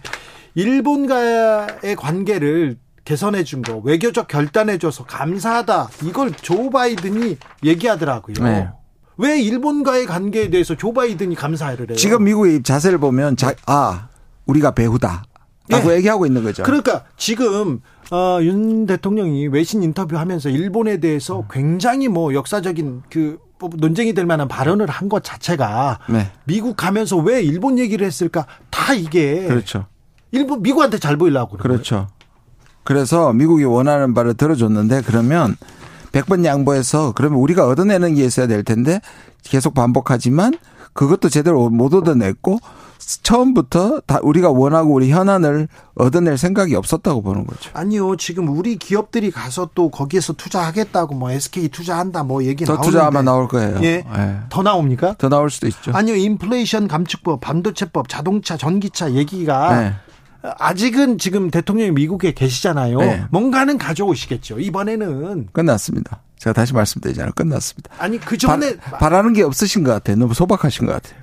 [0.55, 5.89] 일본과의 관계를 개선해 준 거, 외교적 결단해 줘서 감사하다.
[6.03, 8.35] 이걸 조 바이든이 얘기하더라고요.
[8.41, 8.69] 네.
[9.17, 11.95] 왜 일본과의 관계에 대해서 조 바이든이 감사를 해요?
[11.95, 14.07] 지금 미국의 자세를 보면 자, 아
[14.45, 15.23] 우리가 배우다.
[15.69, 15.95] 라고 네.
[15.97, 16.63] 얘기하고 있는 거죠.
[16.63, 17.79] 그러니까 지금
[18.11, 24.89] 어, 윤 대통령이 외신 인터뷰하면서 일본에 대해서 굉장히 뭐 역사적인 그뭐 논쟁이 될 만한 발언을
[24.89, 26.29] 한 것 자체가 네.
[26.43, 28.45] 미국 가면서 왜 일본 얘기를 했을까?
[28.69, 29.85] 다 이게 그렇죠.
[30.31, 31.95] 일본 미국한테 잘 보이려고 그렇죠.
[31.95, 32.07] 거예요.
[32.83, 35.55] 그래서 미국이 원하는 바를 들어줬는데 그러면
[36.13, 39.01] 100번 양보해서 그러면 우리가 얻어내는 게 있어야 될 텐데
[39.43, 40.53] 계속 반복하지만
[40.93, 42.59] 그것도 제대로 못 얻어냈고
[43.23, 47.69] 처음부터 다 우리가 원하고 우리 현안을 얻어낼 생각이 없었다고 보는 거죠.
[47.73, 48.15] 아니요.
[48.15, 52.91] 지금 우리 기업들이 가서 또 거기에서 투자하겠다고 뭐 SK 투자한다 뭐 얘기 더 나오는데.
[52.91, 53.79] 투자 아마 나올 거예요.
[53.83, 54.03] 예.
[54.15, 54.39] 네.
[54.49, 55.15] 더 나옵니까?
[55.17, 55.91] 더 나올 수도 있죠.
[55.93, 56.15] 아니요.
[56.15, 59.93] 인플레이션 감축법, 반도체법, 자동차, 전기차 얘기가 네.
[60.43, 62.97] 아직은 지금 대통령이 미국에 계시잖아요.
[62.99, 63.23] 네.
[63.31, 64.59] 뭔가는 가져오시겠죠.
[64.59, 66.21] 이번에는 끝났습니다.
[66.37, 67.31] 제가 다시 말씀드리잖아요.
[67.33, 67.91] 끝났습니다.
[67.97, 70.17] 아니 그 전에 바, 라는 게 없으신 것 같아요.
[70.17, 71.21] 너무 소박하신 것 같아요.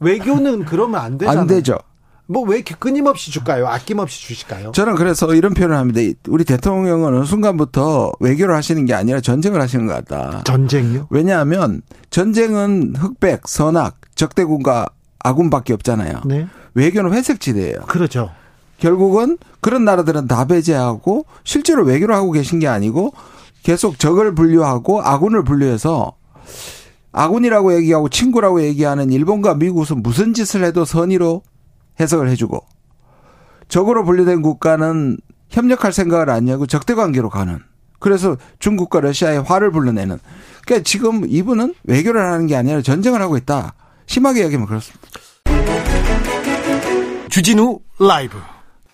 [0.00, 1.40] 외교는 그러면 안 되잖아요.
[1.40, 1.78] 안 되죠.
[2.26, 3.66] 뭐왜 이렇게 끊임없이 줄까요?
[3.68, 4.72] 아낌없이 주실까요?
[4.72, 6.00] 저는 그래서 이런 표현을 합니다.
[6.28, 10.42] 우리 대통령은 어느 순간부터 외교를 하시는 게 아니라 전쟁을 하시는 것 같다.
[10.44, 11.06] 전쟁요?
[11.10, 16.22] 왜냐하면 전쟁은 흑백, 선악, 적대군과 아군밖에 없잖아요.
[16.24, 16.46] 네.
[16.74, 17.82] 외교는 회색지대예요.
[17.88, 18.30] 그렇죠.
[18.78, 23.14] 결국은 그런 나라들은 다 배제하고 실제로 외교를 하고 계신 게 아니고
[23.62, 26.16] 계속 적을 분류하고 아군을 분류해서
[27.12, 31.42] 아군이라고 얘기하고 친구라고 얘기하는 일본과 미국은 무슨 짓을 해도 선의로
[32.00, 32.64] 해석을 해주고
[33.68, 35.16] 적으로 분류된 국가는
[35.48, 37.60] 협력할 생각을 안 하고 적대 관계로 가는.
[38.00, 40.18] 그래서 중국과 러시아의 화를 불러내는.
[40.66, 43.74] 그러니까 지금 이분은 외교를 하는 게 아니라 전쟁을 하고 있다.
[44.06, 45.08] 심하게 얘기하면 그렇습니다.
[47.34, 48.38] 주진우 라이브.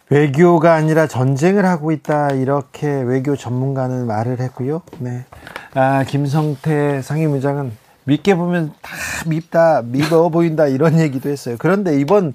[0.09, 4.81] 외교가 아니라 전쟁을 하고 있다 이렇게 외교 전문가는 말을 했고요.
[4.98, 5.26] 네.
[5.74, 7.70] 아 김성태 상임의장은
[8.04, 11.57] 밉게 보면 다 밉다, 미워 보인다 이런 얘기도 했어요.
[11.59, 12.33] 그런데 이번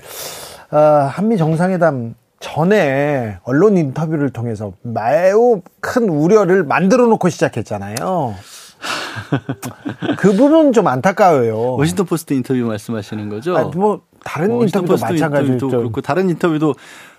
[0.70, 8.36] 어, 한미 정상회담 전에 언론 인터뷰를 통해서 매우 큰 우려를 만들어 놓고 시작했잖아요.
[10.20, 11.78] 그 부분 좀 안타까워요.
[11.78, 13.58] 워싱턴 포스트 인터뷰 말씀하시는 거죠?
[13.58, 15.68] 아, 뭐 다른 뭐 인터뷰도 마찬가지죠.
[15.70, 16.76] 그렇고 다른 인터뷰도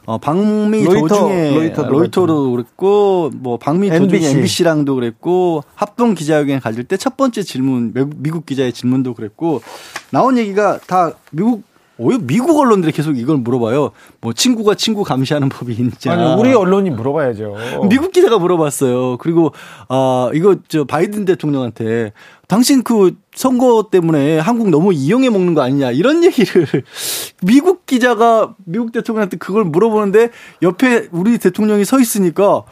[0.06, 4.00] 어, 방미 로이터, 도중에 로이터도, 로이터도 그랬고 뭐 방미 NBC.
[4.18, 9.62] 도중에 NBC랑도 그랬고 합동 기자회견 가질 때 첫 번째 질문 미국 기자의 질문도 그랬고
[10.10, 11.62] 나온 얘기가 다 미국
[11.98, 13.90] 왜 미국 언론들이 계속 이걸 물어봐요.
[14.20, 16.11] 뭐 친구가 친구 감시하는 법이 있는지.
[16.11, 17.56] 아니 우리 언론이 물어봐야죠.
[17.88, 19.16] 미국 기자가 물어봤어요.
[19.18, 19.52] 그리고
[19.88, 22.12] 아 이거 저 바이든 대통령한테
[22.48, 26.66] 당신 그 선거 때문에 한국 너무 이용해 먹는 거 아니냐 이런 얘기를
[27.42, 30.30] 미국 기자가 미국 대통령한테 그걸 물어보는데
[30.62, 32.62] 옆에 우리 대통령이 서 있으니까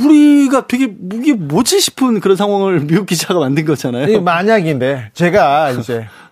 [0.00, 4.20] 우리가 되게 무기 뭐지 싶은 그런 상황을 미국 기자가 만든 거잖아요.
[4.20, 6.06] 만약인데 제가 이제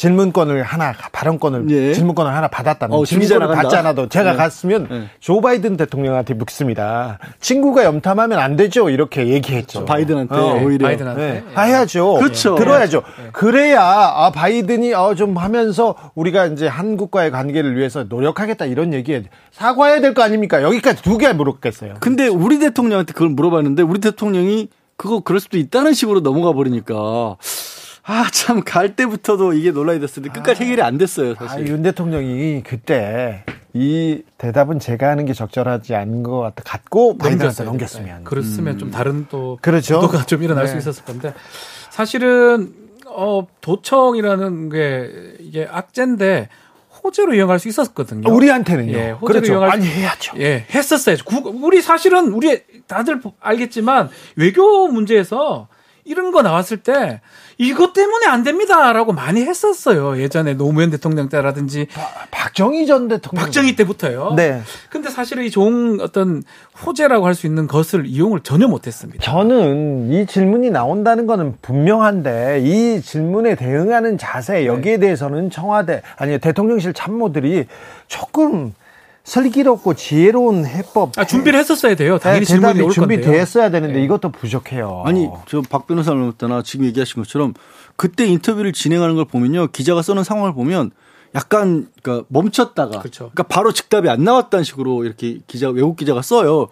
[0.00, 1.92] 질문권을 하나 발언권을 예.
[1.92, 4.36] 질문권을 하나 받았다면 어, 질문권을 받지 않아도 제가 네.
[4.38, 5.08] 갔으면 네.
[5.20, 7.18] 조 바이든 대통령한테 묻습니다.
[7.38, 9.84] 친구가 염탐하면 안 되죠 이렇게 얘기했죠.
[9.84, 11.44] 바이든한테 어, 오히려 바이든한테 네.
[11.46, 11.62] 네.
[11.62, 12.14] 해야죠.
[12.14, 12.54] 그렇죠.
[12.54, 13.02] 들어야죠.
[13.18, 13.28] 네.
[13.32, 20.00] 그래야 아 바이든이 어, 좀 하면서 우리가 이제 한국과의 관계를 위해서 노력하겠다 이런 얘기에 사과해야
[20.00, 20.62] 될 거 아닙니까?
[20.62, 21.96] 여기까지 두 개 물었겠어요.
[22.00, 27.36] 근데 우리 대통령한테 그걸 물어봤는데 우리 대통령이 그거 그럴 수도 있다는 식으로 넘어가 버리니까
[28.02, 31.64] 아, 참, 갈 때부터도 이게 논란이 됐었는데 끝까지 아, 해결이 안 됐어요, 사실.
[31.64, 38.24] 아, 윤 대통령이 그때 이 대답은 제가 하는 게 적절하지 않은 것 같고 바이든한테 넘겼으면.
[38.24, 38.78] 그랬으면 음.
[38.78, 39.58] 좀 다른 또.
[39.62, 40.00] 그렇죠.
[40.00, 40.70] 구도가 좀 일어날 네.
[40.72, 41.34] 수 있었을 건데.
[41.90, 42.74] 사실은,
[43.06, 45.10] 어, 도청이라는 게
[45.40, 46.48] 이게 악재인데
[47.02, 48.32] 호재로 이용할 수 있었거든요.
[48.32, 48.92] 우리한테는요.
[48.92, 49.52] 예, 호재로 그렇죠.
[49.52, 50.38] 이용할 아니 해야죠.
[50.38, 51.16] 예, 했었어요.
[51.44, 55.68] 우리 사실은 우리 다들 알겠지만 외교 문제에서
[56.04, 57.20] 이런 거 나왔을 때
[57.60, 60.18] 이것 때문에 안 됩니다라고 많이 했었어요.
[60.18, 61.88] 예전에 노무현 대통령 때라든지
[62.30, 64.32] 박정희 전 대통령 박정희 때부터요.
[64.34, 64.62] 네.
[64.88, 66.42] 근데 사실 이 좋은 어떤
[66.86, 69.22] 호재라고 할 수 있는 것을 이용을 전혀 못 했습니다.
[69.22, 75.00] 저는 이 질문이 나온다는 거는 분명한데 이 질문에 대응하는 자세 여기에 네.
[75.00, 77.66] 대해서는 청와대 아니 대통령실 참모들이
[78.08, 78.72] 조금
[79.24, 82.18] 슬기롭고 지혜로운 해법 아, 준비를 했었어야 돼요.
[82.18, 82.92] 당연히 네, 질문이 대답이 올.
[82.92, 84.04] 준비됐어야 되는데 네.
[84.04, 85.02] 이것도 부족해요.
[85.06, 87.54] 아니 저 박 변호사님 때나 지금 얘기하신 것처럼
[87.96, 90.90] 그때 인터뷰를 진행하는 걸 보면요 기자가 써놓은 상황을 보면
[91.34, 93.24] 약간 그러니까 멈췄다가 그렇죠.
[93.24, 96.68] 러니까 바로 즉답이 안 나왔다는 식으로 이렇게 기자 외국 기자가 써요.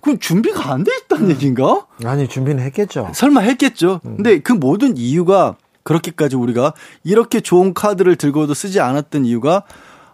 [0.00, 1.86] 그럼 준비가 안 돼 있다는 얘기인가?
[2.04, 3.10] 아니 준비는 했겠죠.
[3.12, 4.00] 설마 했겠죠.
[4.04, 9.64] 근데 그 모든 이유가 그렇게까지 우리가 이렇게 좋은 카드를 들고도 쓰지 않았던 이유가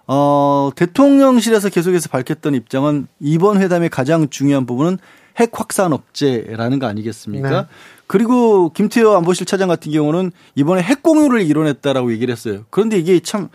[0.06, 4.98] 어, 대통령실에서 계속해서 밝혔던 입장은 이번 회담의 가장 중요한 부분은
[5.38, 7.50] 핵 확산 억제라는 거 아니겠습니까?
[7.50, 7.66] 네.
[8.06, 12.64] 그리고 김태호 안보실 차장 같은 경우는 이번에 핵 공유를 이뤄냈다라고 얘기를 했어요.
[12.70, 13.48] 그런데 이게 참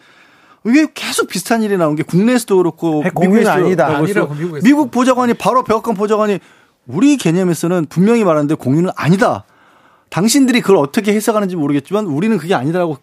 [0.66, 3.98] 이게 계속 비슷한 일이 나온 게 국내에서도 그렇고 핵 공유는 미국에서도 아니다.
[3.98, 4.64] 아니라고 미국에서.
[4.64, 6.40] 미국 보좌관이 바로 백악관 보좌관이
[6.88, 9.44] 우리 개념에서는 분명히 말하는데 공유는 아니다.
[10.10, 12.98] 당신들이 그걸 어떻게 해석하는지 모르겠지만 우리는 그게 아니다라고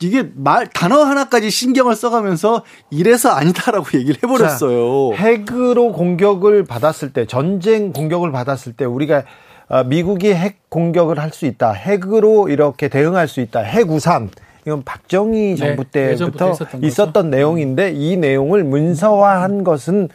[0.00, 5.14] 이게 말 단어 하나까지 신경을 써가면서 이래서 아니다라고 얘기를 해버렸어요.
[5.14, 9.24] 핵으로 공격을 받았을 때 전쟁 공격을 받았을 때 우리가
[9.68, 11.72] 어, 미국이 핵 공격을 할 수 있다.
[11.72, 13.60] 핵으로 이렇게 대응할 수 있다.
[13.60, 14.30] 핵 우산.
[14.66, 16.84] 이건 박정희 네, 정부 예전부터 때부터 있었던.
[16.84, 20.08] 있었던 내용인데 이 내용을 문서화한 것은 에,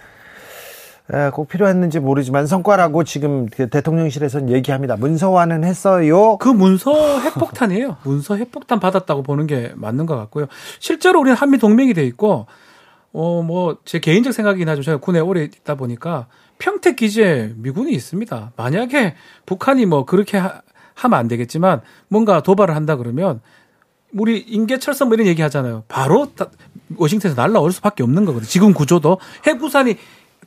[1.34, 4.96] 꼭 필요했는지 모르지만 성과라고 지금 그 대통령실에서는 얘기합니다.
[4.96, 6.38] 문서화는 했어요.
[6.38, 7.98] 그 문서 핵폭탄이에요.
[8.06, 10.46] 문서 핵폭탄 받았다고 보는 게 맞는 것 같고요.
[10.80, 12.46] 실제로 우리는 한미 동맹이 돼 있고,
[13.12, 14.84] 어, 뭐, 제 개인적 생각이긴 하죠.
[14.84, 16.28] 제가 군에 오래 있다 보니까
[16.60, 18.54] 평택 기지에 미군이 있습니다.
[18.56, 20.62] 만약에 북한이 뭐 그렇게 하,
[20.94, 23.42] 하면 안 되겠지만 뭔가 도발을 한다 그러면
[24.14, 25.84] 우리 인계철선 뭐 이런 얘기 하잖아요.
[25.90, 26.48] 바로 다-
[26.98, 28.48] 워싱턴에서 날라올 수밖에 없는 거거든요.
[28.48, 29.98] 지금 구조도 핵부산이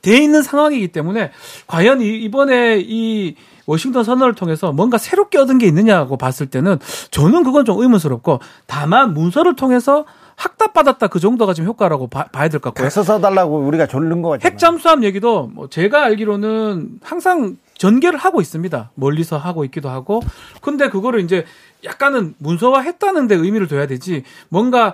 [0.05, 1.31] 돼 있는 상황이기 때문에
[1.67, 6.77] 과연 이- 이번에 이 워싱턴 선언을 통해서 뭔가 새롭게 얻은 게 있느냐고 봤을 때는
[7.09, 12.59] 저는 그건 좀 의문스럽고 다만 문서를 통해서 학답받았다 그 정도가 지금 효과라고 봐, 야 될
[12.59, 12.83] 것 같고요.
[12.83, 14.51] 각서 써달라고 우리가 조르는 거 같잖아요.
[14.53, 18.91] 핵 잠수함 얘기도 뭐 제가 알기로는 항상 전개를 하고 있습니다.
[18.95, 20.21] 멀리서 하고 있기도 하고.
[20.61, 21.45] 근데 그거를 이제
[21.85, 24.23] 약간은 문서화 했다는 데 의미를 둬야 되지.
[24.49, 24.93] 뭔가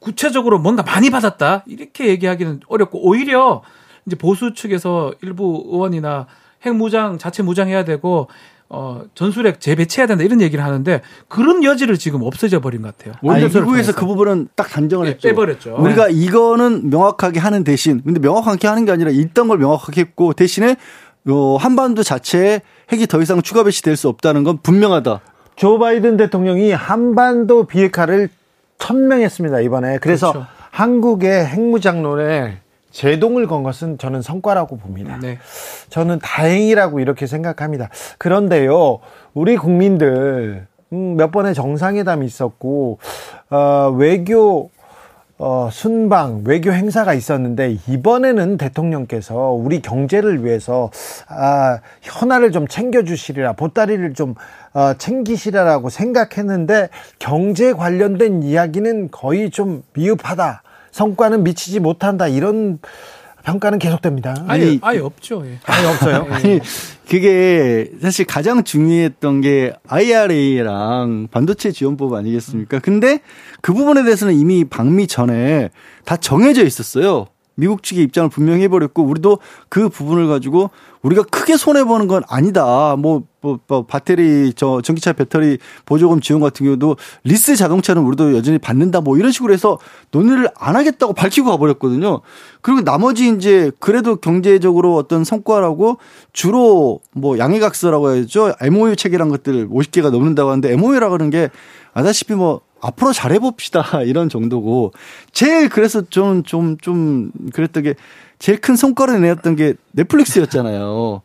[0.00, 1.62] 구체적으로 뭔가 많이 받았다.
[1.66, 3.62] 이렇게 얘기하기는 어렵고 오히려
[4.06, 6.26] 이제 보수 측에서 일부 의원이나
[6.64, 8.28] 핵무장 자체 무장해야 되고
[8.68, 13.14] 어 전술핵 재배치해야 된다 이런 얘기를 하는데 그런 여지를 지금 없어져 버린 것 같아요.
[13.20, 13.92] 원래 미국에서.
[13.94, 15.28] 그 부분은 딱 단정을 네, 했죠.
[15.28, 15.76] 빼버렸죠.
[15.76, 20.76] 우리가 이거는 명확하게 하는 대신, 근데 명확하게 하는 게 아니라 있던 걸 명확하게 했고 대신에
[21.28, 25.20] 요 한반도 자체에 핵이 더 이상 추가 배치될 수 없다는 건 분명하다.
[25.56, 28.28] 조 바이든 대통령이 한반도 비핵화를
[28.78, 29.98] 천명했습니다 이번에.
[29.98, 30.46] 그래서 그렇죠.
[30.70, 32.60] 한국의 핵무장론에
[32.90, 35.18] 제동을 건 것은 저는 성과라고 봅니다.
[35.20, 35.38] 네.
[35.88, 37.88] 저는 다행이라고 이렇게 생각합니다.
[38.18, 39.00] 그런데요,
[39.34, 42.98] 우리 국민들 음, 몇 번의 정상회담이 있었고
[43.50, 44.70] 어, 외교
[45.42, 50.90] 어, 순방, 외교 행사가 있었는데, 이번에는 대통령께서 우리 경제를 위해서,
[51.28, 54.34] 아, 현아를 좀 챙겨주시리라, 보따리를 좀,
[54.74, 60.62] 어, 챙기시라라고 생각했는데, 경제 관련된 이야기는 거의 좀 미흡하다.
[60.92, 62.28] 성과는 미치지 못한다.
[62.28, 62.78] 이런
[63.44, 64.44] 평가는 계속됩니다.
[64.46, 65.42] 아니, 아예 없죠.
[65.46, 65.58] 예.
[65.64, 66.26] 아예 없어요.
[66.30, 66.60] 아니,
[67.08, 72.78] 그게 사실 가장 중요했던 게 IRA랑 반도체 지원법 아니겠습니까?
[72.80, 73.20] 근데
[73.62, 75.70] 그 부분에 대해서는 이미 방미 전에
[76.04, 77.26] 다 정해져 있었어요.
[77.54, 80.70] 미국 측의 입장을 분명히 해버렸고 우리도 그 부분을 가지고
[81.02, 82.96] 우리가 크게 손해 보는 건 아니다.
[82.96, 88.58] 뭐, 뭐, 뭐 배터리 저 전기차 배터리 보조금 지원 같은 경우도 리스 자동차는 우리도 여전히
[88.58, 89.00] 받는다.
[89.00, 89.78] 뭐 이런 식으로 해서
[90.10, 92.20] 논의를 안 하겠다고 밝히고 가버렸거든요.
[92.60, 95.98] 그리고 나머지 이제 그래도 경제적으로 어떤 성과라고
[96.32, 98.54] 주로 뭐 양해각서라고 해야죠.
[98.60, 101.48] MOU 체결한 것들 50개가 넘는다고 하는데 MOU라고 하는 게
[101.94, 104.92] 아다시피 뭐 앞으로 잘해봅시다 이런 정도고
[105.32, 107.94] 제일 그래서 저는 좀좀 그랬던 게
[108.38, 111.22] 제일 큰 성과를 내었던 게 넷플릭스였잖아요.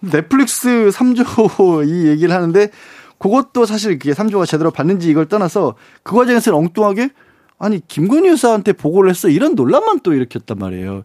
[0.00, 2.70] 넷플릭스 3조 이 얘기를 하는데
[3.18, 7.10] 그것도 사실 그게 3조가 제대로 받는지 이걸 떠나서 그 과정에서는 엉뚱하게
[7.58, 11.02] 아니 김건희 여사한테 보고를 했어 이런 논란만 또 일으켰단 말이에요.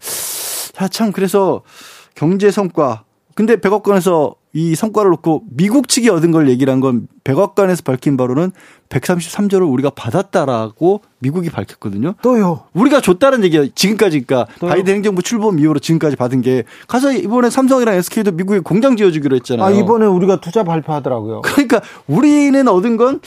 [0.73, 1.63] 자, 참 그래서
[2.15, 7.83] 경제 성과 근데 백악관에서 이 성과를 놓고 미국 측이 얻은 걸 얘기를 한 건 백악관에서
[7.83, 8.51] 밝힌 바로는
[8.89, 12.15] 133조를 우리가 받았다라고 미국이 밝혔거든요.
[12.21, 12.61] 또요.
[12.73, 14.69] 우리가 줬다는 얘기가 지금까지 그러니까 또요?
[14.71, 19.65] 바이든 행정부 출범 이후로 지금까지 받은 게 가서 이번에 삼성이랑 SK도 미국에 공장 지어주기로 했잖아요.
[19.65, 21.41] 아 이번에 우리가 투자 발표하더라고요.
[21.45, 23.21] 그러니까 우리는 얻은 건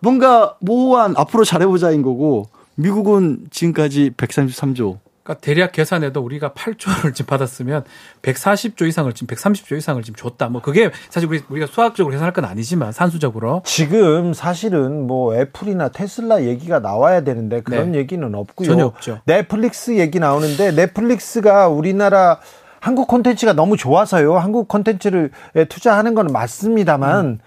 [0.00, 2.46] 뭔가 모호한 앞으로 잘해보자인 거고
[2.76, 4.98] 미국은 지금까지 133조
[5.28, 7.84] 그러니까 대략 계산해도 우리가 8조를 지금 받았으면
[8.22, 10.48] 140조 이상을 지금 130조 이상을 지금 줬다.
[10.48, 16.44] 뭐 그게 사실 우리 우리가 수학적으로 계산할 건 아니지만 산수적으로 지금 사실은 뭐 애플이나 테슬라
[16.44, 17.98] 얘기가 나와야 되는데 그런 네.
[17.98, 18.66] 얘기는 없고요.
[18.66, 19.20] 전혀 없죠.
[19.26, 22.40] 넷플릭스 얘기 나오는데 넷플릭스가 우리나라
[22.80, 24.38] 한국 콘텐츠가 너무 좋아서요.
[24.38, 25.30] 한국 콘텐츠를
[25.68, 27.38] 투자하는 건 맞습니다만 음.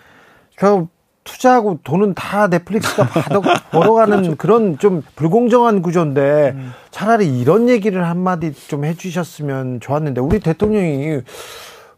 [0.59, 0.87] 저
[1.23, 3.39] 투자하고 돈은 다 넷플릭스가 받아
[3.71, 4.35] 벌어가는 그렇죠.
[4.37, 6.73] 그런 좀 불공정한 구조인데 음.
[6.89, 11.21] 차라리 이런 얘기를 한마디 좀 해주셨으면 좋았는데 우리 대통령이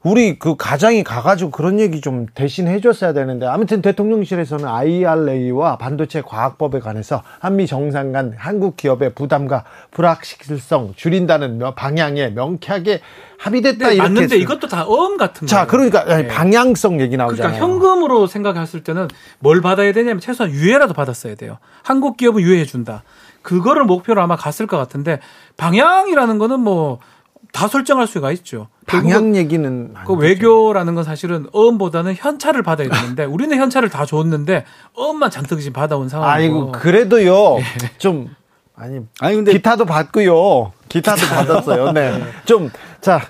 [0.03, 6.79] 우리 그 가장이 가가지고 그런 얘기 좀 대신 해줬어야 되는데 아무튼 대통령실에서는 IRA와 반도체 과학법에
[6.79, 12.99] 관해서 한미 정상 간 한국 기업의 부담과 불확실성 줄인다는 방향에 명쾌하게
[13.37, 15.67] 합의됐다 네, 이렇게 맞는데 이것도 다 어음 같은 자, 거예요.
[15.67, 16.27] 그러니까 네.
[16.27, 17.55] 방향성 얘기 나오잖아요.
[17.55, 19.07] 그러니까 현금으로 생각했을 때는
[19.39, 21.59] 뭘 받아야 되냐면 최소한 유예라도 받았어야 돼요.
[21.81, 23.03] 한국 기업은 유예해 준다.
[23.41, 25.19] 그거를 목표로 아마 갔을 것 같은데
[25.57, 26.99] 방향이라는 거는 뭐
[27.53, 28.67] 다 설정할 수가 있죠.
[28.87, 35.29] 방향 얘기는 그 외교라는 건 사실은 어음보다는 현찰을 받아야 되는데 우리는 현찰을 다 줬는데 어음만
[35.29, 36.55] 잔뜩 지금 받아온 상황이고.
[36.55, 37.63] 아이고 그래도요 네.
[37.99, 38.35] 좀
[38.75, 40.73] 아니 아니 근데 기타도 받고요.
[40.89, 41.91] 기타도 받았어요.
[41.93, 42.23] 네.
[42.43, 43.21] 좀 자.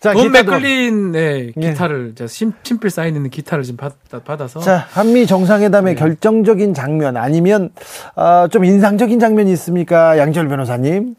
[0.00, 2.26] 자, 돈 맥클린 네, 기타를 예.
[2.26, 3.94] 친필 사인 있는 기타를 지금 받,
[4.42, 5.98] 아서 자, 한미 정상회담의 네.
[5.98, 7.70] 결정적인 장면 아니면
[8.14, 10.18] 어, 좀 인상적인 장면이 있습니까?
[10.18, 11.14] 양지열 변호사님.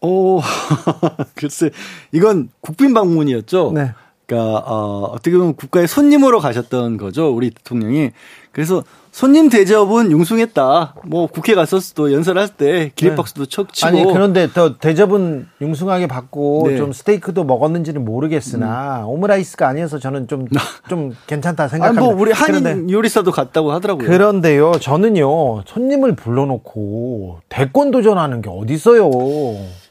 [0.00, 0.40] 오,
[1.34, 1.70] 글쎄,
[2.12, 3.72] 이건 국빈 방문이었죠.
[3.74, 3.92] 네.
[4.26, 8.12] 그러니까 어, 어떻게 보면 국가의 손님으로 가셨던 거죠, 우리 대통령이.
[8.52, 8.82] 그래서
[9.12, 10.94] 손님 대접은 융숭했다.
[11.04, 13.48] 뭐 국회 갔었을 때 연설할 때 기립박수도 네.
[13.48, 13.86] 척 치고.
[13.86, 16.76] 아니 그런데 더 대접은 융숭하게 받고 네.
[16.76, 19.08] 좀 스테이크도 먹었는지는 모르겠으나 음.
[19.08, 20.48] 오므라이스가 아니어서 저는 좀좀
[20.88, 22.02] 좀 괜찮다 생각합니다.
[22.02, 24.08] 아니, 뭐 우리 한인 그런데, 요리사도 갔다고 하더라고요.
[24.08, 29.10] 그런데요, 저는요 손님을 불러놓고 대권 도전하는 게 어디 있어요?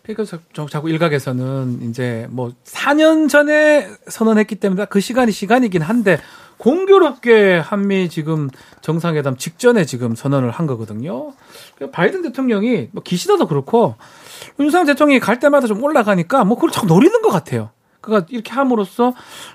[0.03, 0.39] 그러니까
[0.69, 6.19] 자꾸 일각에서는 이제 뭐 4년 전에 선언했기 때문에 그 시간이 시간이긴 한데
[6.59, 8.49] 공교롭게 한미 지금
[8.81, 11.31] 정상회담 직전에 지금 선언을 한 거거든요.
[11.91, 13.95] 바이든 대통령이 뭐 기시다도 그렇고
[14.59, 17.69] 윤석열 대통령이 갈 때마다 좀 올라가니까 뭐 그걸 자꾸 노리는 것 같아요.
[18.01, 19.13] 그러니까 이렇게 함으로써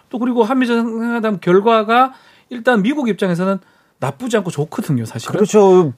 [0.09, 2.15] 또 그리고 한미 정상회담 결과가
[2.49, 3.59] 일단 미국 입장에서는
[4.01, 5.31] 나쁘지 않고 좋거든요, 사실.
[5.31, 5.93] 그렇죠.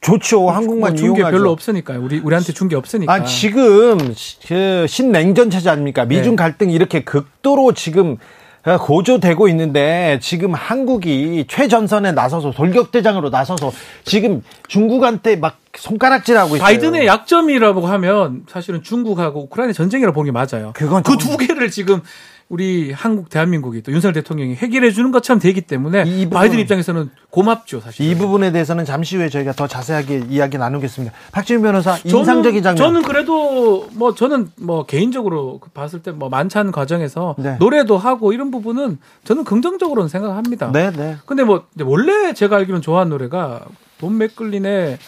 [0.00, 0.40] 좋죠.
[0.42, 1.36] 뭐 한국만 뭐 이용하죠.
[1.36, 2.02] 별로 없으니까요.
[2.02, 3.12] 우리 우리한테 준 게 없으니까.
[3.12, 3.98] 아, 지금
[4.46, 6.04] 그 신냉전 체제 아닙니까?
[6.04, 6.36] 미중 네.
[6.36, 8.16] 갈등이 이렇게 극도로 지금
[8.64, 13.72] 고조되고 있는데 지금 한국이 최전선에 나서서 돌격대장으로 나서서
[14.04, 16.64] 지금 중국한테 막 손가락질하고 있어요.
[16.64, 20.72] 바이든의 약점이라고 하면 사실은 중국하고 우크라이나 전쟁이라고 보는 게 맞아요.
[20.74, 22.02] 그건 그 두 개를 지금
[22.50, 27.78] 우리 한국 대한민국이 또 윤석열 대통령이 해결해 주는 것처럼 되기 때문에 부분, 바이든 입장에서는 고맙죠
[27.80, 28.04] 사실.
[28.04, 31.14] 이 부분에 대해서는 잠시 후에 저희가 더 자세하게 이야기 나누겠습니다.
[31.30, 32.76] 박지민 변호사 인상적인 장면.
[32.76, 37.56] 저는 그래도 뭐 저는 뭐 개인적으로 봤을 때 뭐 만찬 과정에서 네.
[37.60, 40.72] 노래도 하고 이런 부분은 저는 긍정적으로는 생각합니다.
[40.72, 41.16] 네, 네.
[41.26, 43.60] 근데 뭐 원래 제가 알기로는 좋아하는 노래가
[43.98, 44.98] 돈 맥클린의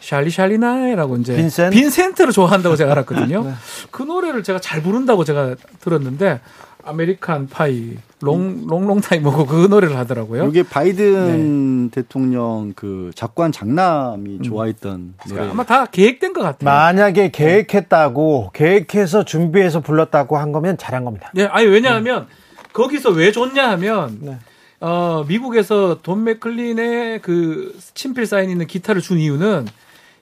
[0.00, 1.76] starry starry night이라고 이제 빈센트?
[1.76, 3.42] 빈센트를 좋아한다고 제가 알았거든요.
[3.44, 3.52] 네.
[3.90, 6.40] 그 노래를 제가 잘 부른다고 제가 들었는데
[6.86, 10.46] American Pie long long long time ago 그 노래를 하더라고요.
[10.46, 11.90] 이게 바이든 네.
[11.90, 14.42] 대통령 그 작고한 장남이 음.
[14.42, 15.48] 좋아했던 노래.
[15.50, 16.64] 아마 다 계획된 것 같아요.
[16.64, 21.30] 만약에 계획했다고 계획해서 준비해서 불렀다고 한 거면 잘한 겁니다.
[21.34, 22.26] 네, 아니 왜냐하면 음.
[22.72, 24.38] 거기서 왜 좋냐 하면 네.
[24.80, 29.66] 어 미국에서 돈 맥클린의 그 친필 사인 있는 기타를 준 이유는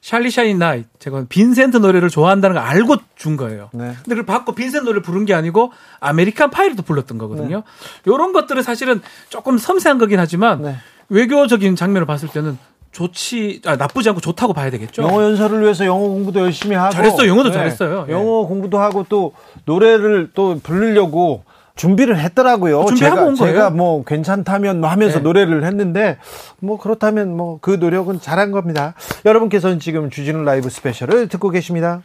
[0.05, 3.71] starry starry night 제가 빈센트 노래를 좋아한다는 걸 알고 준 거예요.
[3.73, 3.87] 네.
[4.05, 7.57] 근데 그걸 받고 빈센트 노래를 부른 게 아니고 American Pie로도 불렀던 거거든요.
[7.57, 7.63] 네.
[8.05, 9.01] 이런 것들은 사실은
[9.31, 10.77] 조금 섬세한 거긴 하지만 네.
[11.09, 12.59] 외교적인 장면을 봤을 때는
[12.93, 15.05] 좋지 아, 나쁘지 않고 좋다고 봐야 되겠죠.
[15.05, 17.55] 영어 연설을 위해서 영어 공부도 열심히 하고 잘했어 영어도 네.
[17.55, 18.05] 잘했어요.
[18.11, 19.33] 영어 공부도 하고 또
[19.65, 21.45] 노래를 또 부르려고
[21.77, 22.83] 준비를 했더라고요.
[22.83, 25.23] 아, 제가, 제가 뭐 괜찮다면 뭐 하면서 네.
[25.25, 26.19] 노래를 했는데
[26.61, 28.95] 뭐 그렇다면 뭐 그 노력은 잘한 겁니다.
[29.25, 32.03] 여러분께서는 지금 주진우 라이브 스페셜을 듣고 계십니다.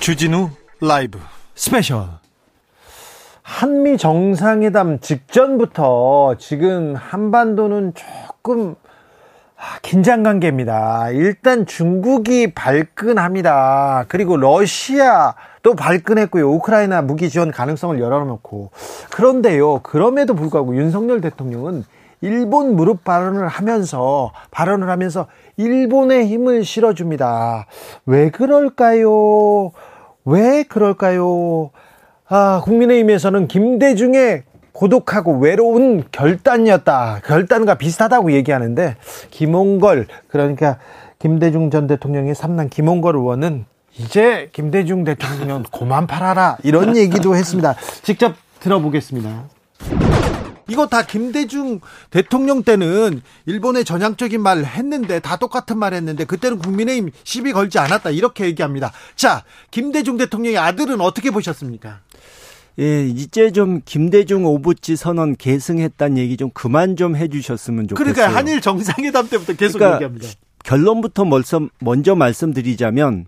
[0.00, 0.50] 주진우
[0.80, 1.18] 라이브
[1.54, 2.06] 스페셜
[3.42, 8.74] 한미 정상회담 직전부터 지금 한반도는 조금
[9.56, 11.10] 아, 긴장 관계입니다.
[11.10, 14.06] 일단 중국이 발끈합니다.
[14.08, 16.50] 그리고 러시아 또 발끈했고요.
[16.50, 18.70] 우크라이나 무기 지원 가능성을 열어놓고
[19.10, 19.80] 그런데요.
[19.80, 21.84] 그럼에도 불구하고 윤석열 대통령은
[22.20, 27.66] 일본 무릎 발언을 하면서 발언을 하면서 일본의 힘을 실어줍니다.
[28.06, 29.72] 왜 그럴까요?
[30.24, 31.70] 왜 그럴까요?
[32.28, 37.20] 아, 국민의힘에서는 김대중의 고독하고 외로운 결단이었다.
[37.24, 38.96] 결단과 비슷하다고 얘기하는데
[39.30, 40.78] 김홍걸 그러니까
[41.18, 43.66] 김대중 전 대통령의 삼남 김홍걸 의원은
[43.98, 47.74] 이제 김대중 대통령 고만 팔아라 이런 얘기도 했습니다.
[48.02, 49.48] 직접 들어보겠습니다.
[50.68, 51.80] 이거 다 김대중
[52.10, 58.10] 대통령 때는 일본의 전향적인 말 했는데 다 똑같은 말 했는데 그때는 국민의힘 시비 걸지 않았다
[58.10, 58.92] 이렇게 얘기합니다.
[59.16, 62.00] 자, 김대중 대통령의 아들은 어떻게 보셨습니까?
[62.78, 68.14] 예, 이제 좀 김대중 오부치 선언 계승했다는 얘기 좀 그만 좀 해주셨으면 좋겠어요.
[68.14, 70.28] 그러니까 한일 정상회담 때부터 계속 그러니까 얘기합니다.
[70.64, 73.26] 결론부터 먼저, 먼저 말씀드리자면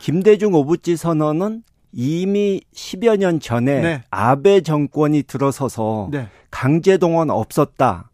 [0.00, 4.02] 김대중 오부치 선언은 이미 10여 년 전에 네.
[4.10, 6.28] 아베 정권이 들어서서 네.
[6.50, 8.10] 강제 동원 없었다.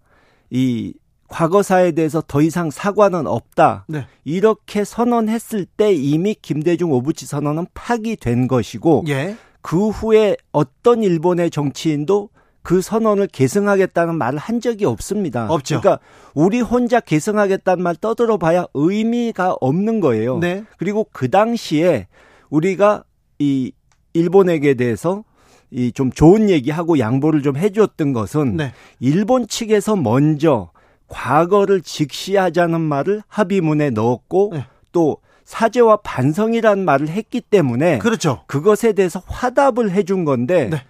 [0.51, 0.95] 이
[1.28, 3.84] 과거사에 대해서 더 이상 사과는 없다.
[3.89, 4.07] 네.
[4.24, 9.37] 이렇게 선언했을 때 이미 김대중 오부치 선언은 파기된 것이고 예.
[9.62, 12.30] 그 후에 어떤 일본의 정치인도
[12.66, 15.46] 그 선언을 계승하겠다는 말을 한 적이 없습니다.
[15.48, 15.80] 없죠.
[15.80, 16.02] 그러니까
[16.34, 20.38] 우리 혼자 계승하겠다는 말 떠들어봐야 의미가 없는 거예요.
[20.38, 20.64] 네.
[20.76, 22.08] 그리고 그 당시에
[22.50, 23.04] 우리가
[23.38, 23.70] 이
[24.14, 25.22] 일본에게 대해서
[25.70, 28.72] 이 좀 좋은 얘기하고 양보를 좀 해주었던 것은 네.
[28.98, 30.72] 일본 측에서 먼저
[31.06, 34.64] 과거를 직시하자는 말을 합의문에 넣었고 네.
[34.90, 38.42] 또 사죄와 반성이라는 말을 했기 때문에 그렇죠.
[38.48, 40.82] 그것에 대해서 화답을 해준 건데 네.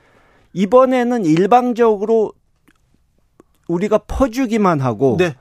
[0.56, 2.32] 이번에는 일방적으로
[3.68, 5.34] 우리가 퍼주기만 하고 네.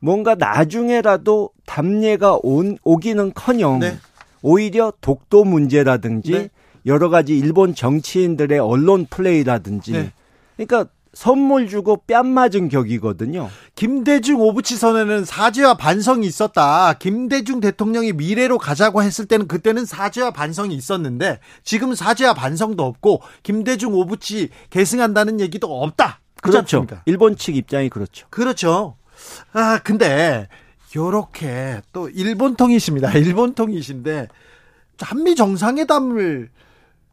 [0.00, 3.96] 뭔가 나중에라도 답례가 온, 오기는커녕 네.
[4.42, 6.50] 오히려 독도 문제라든지 네.
[6.86, 10.12] 여러 가지 일본 정치인들의 언론 플레이라든지 네.
[10.56, 13.50] 그러니까 선물 주고 뺨 맞은 격이거든요.
[13.74, 16.92] 김대중 오부치 선언에는 사죄와 반성이 있었다.
[16.92, 23.94] 김대중 대통령이 미래로 가자고 했을 때는 그때는 사죄와 반성이 있었는데 지금 사죄와 반성도 없고 김대중
[23.94, 26.20] 오부치 계승한다는 얘기도 없다.
[26.40, 26.76] 그렇죠.
[26.76, 27.02] 않습니까?
[27.06, 28.28] 일본 측 입장이 그렇죠.
[28.30, 28.94] 그렇죠.
[29.52, 30.46] 아 근데
[30.94, 33.10] 요렇게 또 일본 통이십니다.
[33.18, 34.28] 일본 통이신데
[35.00, 36.48] 한미 정상회담을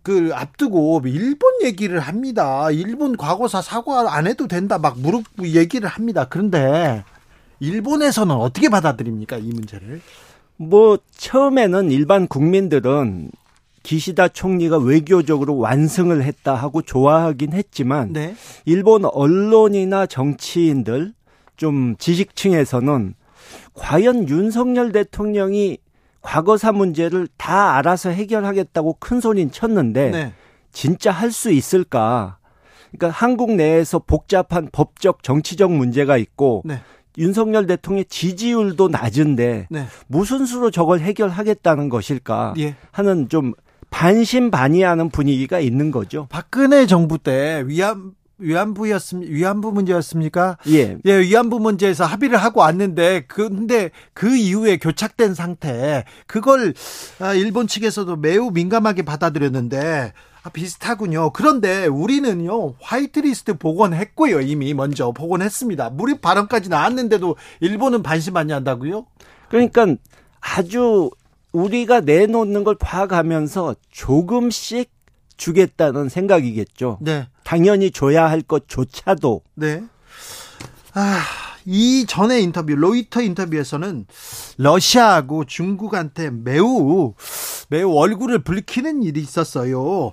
[0.05, 2.69] 그 앞두고 일본 얘기를 합니다.
[2.69, 6.27] 일본 과거사 사과 안 해도 된다 막 무릎 얘기를 합니다.
[6.29, 7.03] 그런데
[7.59, 10.01] 일본에서는 어떻게 받아들입니까 이 문제를?
[10.57, 13.31] 뭐 처음에는 일반 국민들은
[13.81, 18.35] 기시다 총리가 외교적으로 완승을 했다 하고 좋아하긴 했지만 네.
[18.65, 21.13] 일본 언론이나 정치인들
[21.57, 23.15] 좀 지식층에서는
[23.73, 25.79] 과연 윤석열 대통령이
[26.25, 30.33] 과거사 문제를 다 알아서 해결하겠다고 큰 소리는 쳤는데 네.
[30.71, 32.37] 진짜 할 수 있을까?
[32.91, 36.81] 그러니까 한국 내에서 복잡한 법적 정치적 문제가 있고 네.
[37.17, 39.85] 윤석열 대통령의 지지율도 낮은데 네.
[40.07, 42.75] 무슨 수로 저걸 해결하겠다는 것일까 예.
[42.91, 43.53] 하는 좀
[43.89, 46.27] 반신반의하는 분위기가 있는 거죠.
[46.29, 50.57] 박근혜 정부 때 위안 위안부였습 위안부 문제였습니까?
[50.67, 50.97] 예.
[51.05, 56.73] 예, 위안부 문제에서 합의를 하고 왔는데 근데 그 이후에 교착된 상태 그걸
[57.19, 60.13] 아, 일본 측에서도 매우 민감하게 받아들였는데
[60.43, 61.31] 아, 비슷하군요.
[61.31, 65.91] 그런데 우리는요 화이트리스트 복원했고요 이미 먼저 복원했습니다.
[65.91, 69.05] 무립 발언까지 나왔는데도 일본은 반신반의한다고요?
[69.49, 69.87] 그러니까
[70.41, 71.09] 아주
[71.51, 74.91] 우리가 내놓는 걸 봐가면서 조금씩
[75.37, 76.99] 주겠다는 생각이겠죠.
[77.01, 77.27] 네.
[77.45, 79.41] 당연히 줘야 할 것조차도.
[79.53, 79.83] 네.
[80.93, 81.21] 아,
[81.65, 84.05] 이 전에 인터뷰, 로이터 인터뷰에서는
[84.57, 87.13] 러시아하고 중국한테 매우,
[87.69, 90.11] 매우 얼굴을 붉히는 일이 있었어요.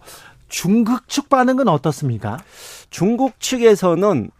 [0.48, 2.38] 중국 측 반응은 어떻습니까?
[2.90, 4.30] 중국 측에서는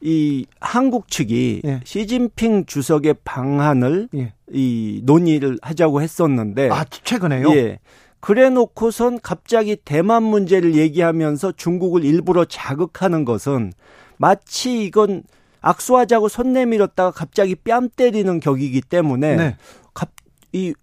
[0.00, 1.80] 이 한국 측이 예.
[1.84, 4.32] 시진핑 주석의 방한을 예.
[4.52, 7.54] 이 논의를 하자고 했었는데 아 최근에요?
[7.54, 7.78] 예.
[8.20, 13.72] 그래 놓고선 갑자기 대만 문제를 얘기하면서 중국을 일부러 자극하는 것은
[14.18, 15.22] 마치 이건
[15.62, 19.56] 악수하자고 손 내밀었다가 갑자기 뺨 때리는 격이기 때문에 네.
[19.94, 20.10] 갑,
[20.52, 20.74] 이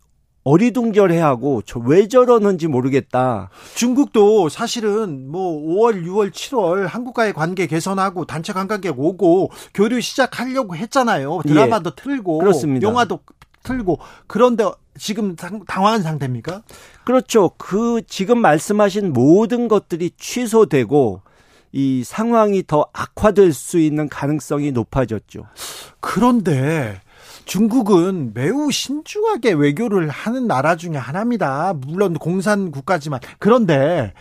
[0.43, 3.49] 어리둥절해하고 저 왜 저러는지 모르겠다.
[3.75, 11.41] 중국도 사실은 뭐 5월, 6월, 7월 한국과의 관계 개선하고 단체 관광객 오고 교류 시작하려고 했잖아요.
[11.45, 12.01] 드라마도 예.
[12.01, 12.88] 틀고 그렇습니다.
[12.88, 13.19] 영화도
[13.68, 14.65] 틀고 그런데
[14.97, 16.63] 지금 당황한 상태입니까?
[17.03, 17.51] 그렇죠.
[17.57, 21.22] 그 지금 말씀하신 모든 것들이 취소되고
[21.74, 25.45] 이 상황이 더 악화될 수 있는 가능성이 높아졌죠.
[25.99, 27.01] 그런데
[27.45, 31.74] 중국은 매우 신중하게 외교를 하는 나라 중에 하나입니다.
[31.74, 34.13] 물론 공산 국가지만 그런데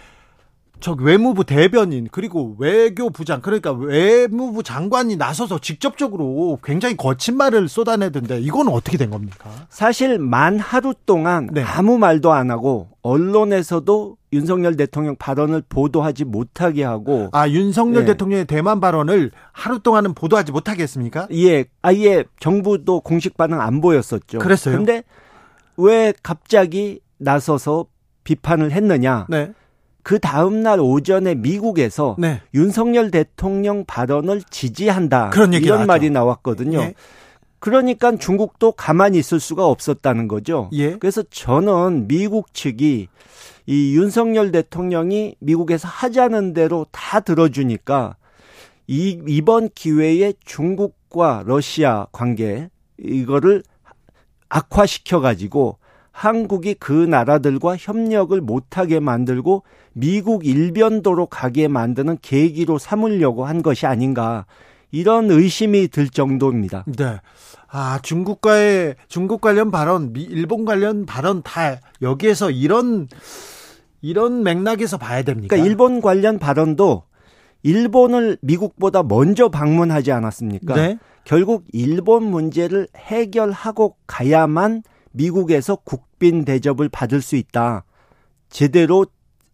[0.80, 8.68] 저 외무부 대변인 그리고 외교부장 그러니까 외무부 장관이 나서서 직접적으로 굉장히 거친 말을 쏟아내던데 이건
[8.68, 9.50] 어떻게 된 겁니까?
[9.68, 11.62] 사실 만 하루 동안 네.
[11.62, 18.12] 아무 말도 안 하고 언론에서도 윤석열 대통령 발언을 보도하지 못하게 하고 아 윤석열 네.
[18.12, 21.26] 대통령의 대만 발언을 하루 동안은 보도하지 못하게 했습니까?
[21.32, 24.38] 예, 아예 정부도 공식 반응 안 보였었죠.
[24.38, 24.76] 그랬어요.
[24.76, 25.02] 근데
[25.78, 27.86] 왜 갑자기 나서서
[28.24, 29.26] 비판을 했느냐?
[29.28, 29.52] 네.
[30.06, 32.40] 그 다음날 오전에 미국에서 네.
[32.54, 35.30] 윤석열 대통령 발언을 지지한다.
[35.30, 35.86] 그런 이런 나왔죠.
[35.88, 36.78] 말이 나왔거든요.
[36.78, 36.94] 예.
[37.58, 40.70] 그러니까 중국도 가만히 있을 수가 없었다는 거죠.
[40.74, 40.96] 예.
[40.96, 43.08] 그래서 저는 미국 측이
[43.66, 48.14] 이 윤석열 대통령이 미국에서 하자는 대로 다 들어주니까
[48.86, 52.70] 이 이번 기회에 중국과 러시아 관계
[53.02, 53.64] 이거를
[54.50, 55.78] 악화시켜 가지고
[56.16, 64.46] 한국이 그 나라들과 협력을 못하게 만들고 미국 일변도로 가게 만드는 계기로 삼으려고 한 것이 아닌가
[64.90, 66.86] 이런 의심이 들 정도입니다.
[66.86, 67.20] 네.
[67.68, 73.08] 아, 중국과의 중국 관련 발언, 미, 일본 관련 발언 다 여기에서 이런
[74.00, 75.48] 이런 맥락에서 봐야 됩니까?
[75.50, 77.02] 그러니까 일본 관련 발언도
[77.62, 80.76] 일본을 미국보다 먼저 방문하지 않았습니까?
[80.76, 80.98] 네.
[81.24, 84.82] 결국 일본 문제를 해결하고 가야만
[85.16, 87.84] 미국에서 국 빈 대접을 받을 수 있다.
[88.48, 89.06] 제대로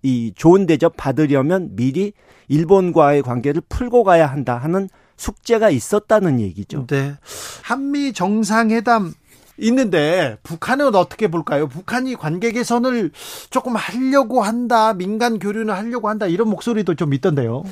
[0.03, 2.13] 이 좋은 대접 받으려면 미리
[2.49, 6.87] 일본과의 관계를 풀고 가야 한다 하는 숙제가 있었다는 얘기죠.
[6.89, 7.15] 네.
[7.63, 9.15] 한미 정상회담
[9.59, 11.69] 있는데 북한은 어떻게 볼까요?
[11.69, 13.13] 북한이 관계 개선을
[13.51, 17.63] 조금 하려고 한다, 민간 교류는 하려고 한다 이런 목소리도 좀 있던데요.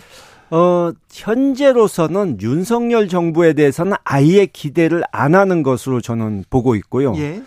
[0.51, 7.15] 어, 현재로서는 윤석열 정부에 대해서는 아예 기대를 안 하는 것으로 저는 보고 있고요.
[7.17, 7.43] 예.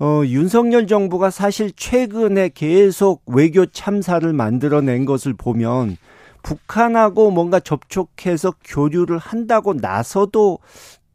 [0.00, 5.96] 어, 윤석열 정부가 사실 최근에 계속 외교 참사를 만들어낸 것을 보면
[6.42, 10.60] 북한하고 뭔가 접촉해서 교류를 한다고 나서도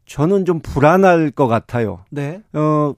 [0.06, 2.04] 저는 좀 불안할 것 같아요.
[2.10, 2.42] 네.
[2.52, 2.94] 어,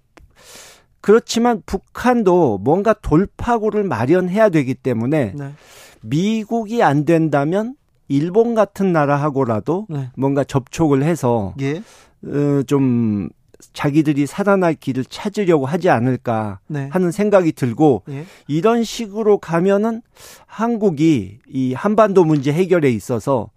[1.02, 5.54] 그렇지만 북한도 뭔가 돌파구를 마련해야 되기 때문에 네.
[6.02, 7.76] 미국이 안 된다면
[8.08, 10.10] 일본 같은 나라하고라도 네.
[10.18, 11.84] 뭔가 접촉을 해서 예.
[12.26, 13.30] 어, 좀
[13.74, 16.89] 자기들이 살아날 길을 찾으려고 하지 않을까 네.
[16.91, 18.26] 하는 생각이 들고 예.
[18.47, 20.01] 이런 식으로 가면은
[20.45, 23.49] 한국이 이 한반도 문제 해결에 있어서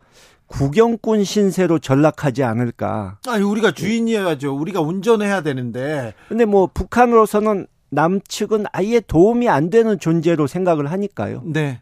[0.49, 3.18] 구경꾼 신세로 전락하지 않을까.
[3.28, 4.57] 아니 우리가 주인이어야죠.
[4.57, 6.14] 우리가 운전해야 되는데.
[6.28, 11.42] 근데 뭐 북한으로서는 남측은 아예 도움이 안 되는 존재로 생각을 하니까요.
[11.44, 11.80] 네.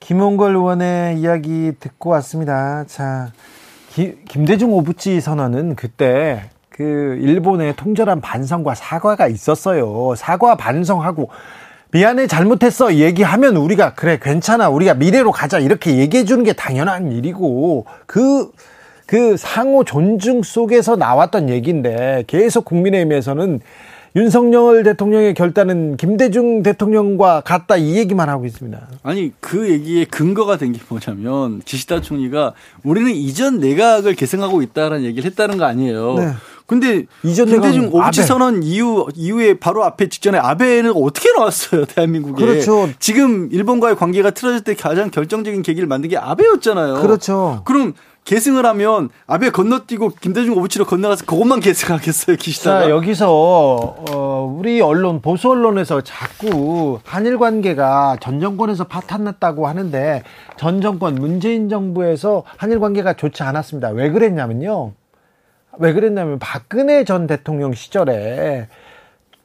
[0.00, 2.84] 김홍걸 의원의 이야기 듣고 왔습니다.
[2.86, 3.32] 자,
[3.94, 10.14] 기, 김대중 오부치 선언은 그때 그 일본의 통절한 반성과 사과가 있었어요.
[10.16, 11.28] 사과 반성하고
[11.92, 17.86] 미안해 잘못했어 얘기하면 우리가 그래 괜찮아 우리가 미래로 가자 이렇게 얘기해 주는 게 당연한 일이고
[18.06, 18.50] 그그
[19.06, 23.60] 그 상호 존중 속에서 나왔던 얘기인데 계속 국민의힘에서는
[24.16, 28.80] 윤석열 대통령의 결단은 김대중 대통령과 같다 이 얘기만 하고 있습니다.
[29.02, 32.54] 아니 그 얘기의 근거가 된 게 뭐냐면 기시다 총리가
[32.84, 36.14] 우리는 이전 내각을 계승하고 있다라는 얘기를 했다는 거 아니에요.
[36.14, 36.32] 네.
[36.66, 42.44] 근데 이전 김대중 오부치 선언 이후 이후에 바로 앞에 직전에 아베는 어떻게 나왔어요 대한민국에?
[42.44, 42.88] 그렇죠.
[42.98, 47.02] 지금 일본과의 관계가 틀어질 때 가장 결정적인 계기를 만든 게 아베였잖아요.
[47.02, 47.62] 그렇죠.
[47.64, 47.92] 그럼
[48.24, 52.80] 계승을 하면 아베 건너뛰고 김대중 오부치로 건너가서 그것만 계승하겠어요 기시다가.
[52.80, 60.22] 자 여기서 어, 우리 언론 보수 언론에서 자꾸 한일 관계가 전 정권에서 파탄났다고 하는데
[60.56, 63.90] 전 정권 문재인 정부에서 한일 관계가 좋지 않았습니다.
[63.90, 64.92] 왜 그랬냐면요.
[65.78, 68.68] 왜 그랬냐면 박근혜 전 대통령 시절에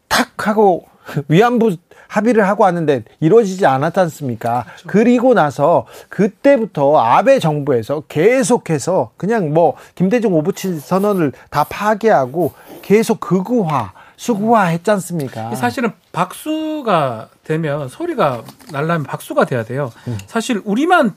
[0.08, 0.89] 탁 하고
[1.28, 1.76] 위안부
[2.08, 4.66] 합의를 하고 왔는데 이루어지지 않았지 않습니까?
[4.66, 4.88] 그렇죠.
[4.88, 13.94] 그리고 나서 그때부터 아베 정부에서 계속해서 그냥 뭐 김대중 오부치 선언을 다 파괴하고 계속 극우화,
[14.18, 15.54] 수구화 했지 않습니까?
[15.56, 19.92] 사실은 박수가 되면 소리가 날라면 박수가 돼야 돼요.
[20.08, 20.18] 음.
[20.26, 21.14] 사실 우리만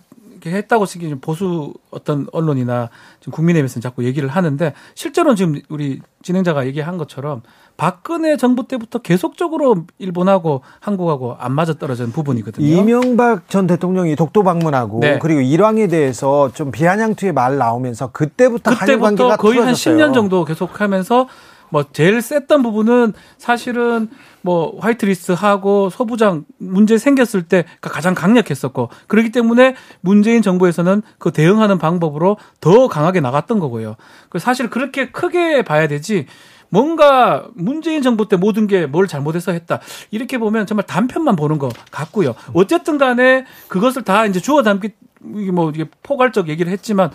[0.51, 2.91] 했다고 쓰기 보수 어떤 언론이나
[3.21, 7.43] 지금 국민의힘에서는 자꾸 얘기를 하는데 실제로는 지금 우리 진행자가 얘기한 것처럼
[7.77, 12.67] 박근혜 정부 때부터 계속적으로 일본하고 한국하고 안 맞아 떨어진 부분이거든요.
[12.67, 15.19] 이명박 전 대통령이 독도 방문하고 네.
[15.21, 19.97] 그리고 일왕에 대해서 좀 비아냥투의 말 나오면서 그때부터, 그때부터 거의 한 틀어졌어요.
[19.97, 21.29] 10년 정도 계속하면서
[21.73, 24.11] 뭐 제일 셌던 부분은 사실은
[24.43, 31.79] 뭐 화이트리스트 하고 소부장 문제 생겼을 때 가장 강력했었고 그렇기 때문에 문재인 정부에서는 그 대응하는
[31.79, 33.97] 방법으로 더 강하게 나갔던 거고요.
[34.29, 36.27] 그 사실 그렇게 크게 봐야 되지
[36.69, 39.81] 뭔가 문재인 정부 때 모든 게 뭘 잘못해서 했다.
[40.11, 42.35] 이렇게 보면 정말 단편만 보는 것 같고요.
[42.53, 47.11] 어쨌든 간에 그것을 다 이제 주워 담기 뭐 이게 포괄적 얘기를 했지만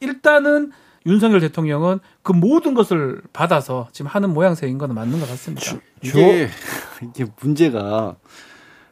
[0.00, 0.72] 일단은
[1.06, 5.62] 윤석열 대통령은 그 모든 것을 받아서 지금 하는 모양새인 건 맞는 것 같습니다.
[5.62, 6.48] 주, 이게,
[7.02, 8.16] 이게 문제가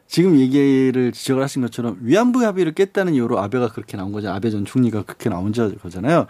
[0.07, 4.31] 지금 얘기를 지적을 하신 것처럼 위안부 합의를 깼다는 이유로 아베가 그렇게 나온 거죠.
[4.31, 6.25] 아베 전 총리가 그렇게 나온 거잖아요.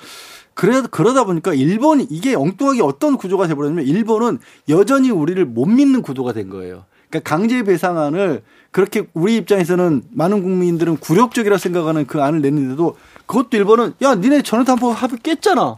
[0.54, 6.34] 그래 그러다 보니까 일본이 이게 엉뚱하게 어떤 구조가 돼버렸냐면 일본은 여전히 우리를 못 믿는 구도가
[6.34, 6.84] 된 거예요.
[7.10, 12.98] 그러니까 강제 배상안을 그렇게 우리 입장에서는 많은 국민들은 굴욕적이라 생각하는 그 안을 냈는데도
[13.30, 15.76] 그것도 일본은 야 니네 전원탄포 합의 깼잖아.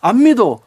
[0.00, 0.60] 안 믿어.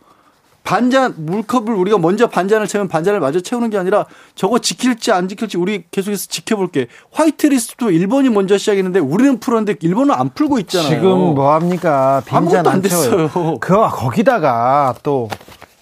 [0.63, 4.05] 반잔 물컵을 우리가 먼저 반잔을 채우면 반잔을 마저 채우는 게 아니라
[4.35, 6.87] 저거 지킬지 안 지킬지 우리 계속해서 지켜볼게.
[7.11, 10.89] 화이트리스트도 일본이 먼저 시작했는데 우리는 풀었는데 일본은 안 풀고 있잖아요.
[10.89, 12.21] 지금 뭐 합니까?
[12.27, 13.57] 빈잔 안 됐어요.
[13.59, 15.27] 그 거기다가 또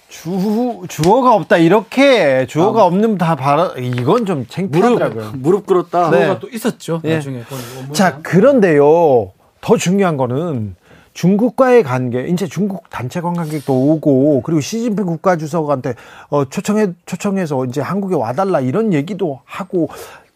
[0.08, 5.26] 주, 주어가 없다 이렇게 주어가 아, 없는 다 바라 이건 좀 창피하더라고요.
[5.32, 6.10] 무릎, 무릎 꿇었다.
[6.12, 6.24] 네.
[6.24, 7.02] 주어가 또 있었죠.
[7.04, 7.16] 네.
[7.16, 7.44] 나중에.
[7.92, 9.34] 자 그런데요.
[9.70, 10.76] 더 중요한 거는
[11.13, 15.93] 중국과의 관계, 이제 중국 단체 관광객도 오고, 그리고 시진핑 국가 주석한테
[16.30, 19.89] 어, 초청해, 초청해서 이제 한국에 와달라 이런 얘기도 하고,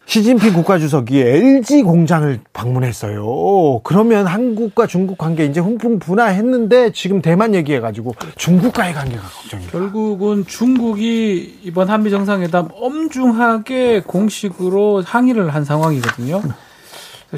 [0.06, 3.80] 시진핑 국가주석이 LG 공장을 방문했어요.
[3.82, 9.70] 그러면 한국과 중국 관계 이제 훈풍 분화했는데 지금 대만 얘기해가지고 중국과의 관계가 걱정이에요.
[9.72, 16.40] 결국은 중국이 이번 한미 정상회담 엄중하게 공식으로 항의를 한 상황이거든요.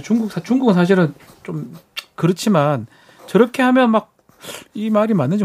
[0.03, 1.72] 중국 중국은 사실은 좀
[2.17, 2.87] 그렇지만
[3.27, 4.17] 저렇게 하면 막
[4.75, 5.45] 이 말이 맞는지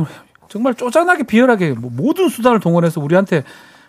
[0.50, 3.44] 정말 쪼잔하게 비열하게 뭐 모든 수단을 동원해서 우리한테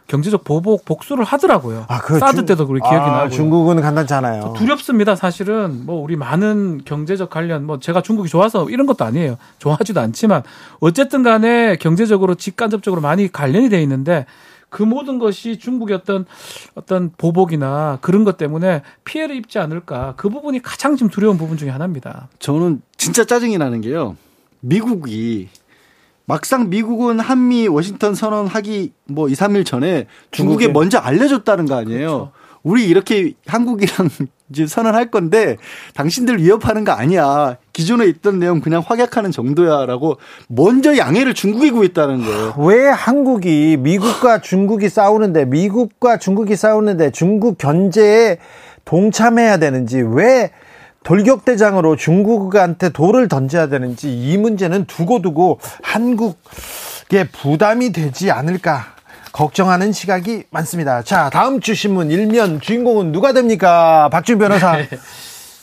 [0.09, 1.87] 경제적 보복 복수를 하더라고요.
[1.89, 4.53] 아, 그 사드 중, 때도 그리 기억이 아, 나고 중국은 간단치 않아요.
[4.57, 5.15] 두렵습니다.
[5.17, 9.37] 사실은 뭐 우리 많은 경제적 관련 뭐 제가 중국이 좋아서 이런 것도 아니에요.
[9.59, 10.43] 좋아하지도 않지만
[10.81, 14.27] 어쨌든 간에 경제적으로 직간접적으로 많이 관련이 돼 있는데
[14.73, 16.25] 그 모든 것이 중국의 어떤
[16.75, 21.69] 어떤 보복이나 그런 것 때문에 피해를 입지 않을까 그 부분이 가장 지금 두려운 부분 중에
[21.69, 22.29] 하나입니다.
[22.39, 24.17] 저는 진짜 짜증이 나는 게요.
[24.61, 25.49] 미국이
[26.25, 32.09] 막상 미국은 한미 워싱턴 선언하기 뭐 2, 3일 전에 중국에, 중국에 먼저 알려줬다는 거 아니에요.
[32.09, 32.33] 그렇죠.
[32.63, 34.09] 우리 이렇게 한국이랑
[34.51, 35.57] 이제 선언할 건데
[35.95, 37.57] 당신들 위협하는 거 아니야.
[37.73, 42.55] 기존에 있던 내용 그냥 확약하는 정도야라고 먼저 양해를 중국이 구했다는 거예요.
[42.61, 48.39] 왜 한국이 미국과 중국이 싸우는데 미국과 중국이 싸우는데 중국 견제에
[48.85, 50.51] 동참해야 되는지 왜
[51.03, 58.95] 돌격대장으로 중국한테 돌을 던져야 되는지 이 문제는 두고두고 한국에 부담이 되지 않을까
[59.33, 61.03] 걱정하는 시각이 많습니다.
[61.03, 64.09] 자, 다음 주 신문 일면 주인공은 누가 됩니까?
[64.13, 64.77] 박준 변호사.
[64.77, 64.89] 네.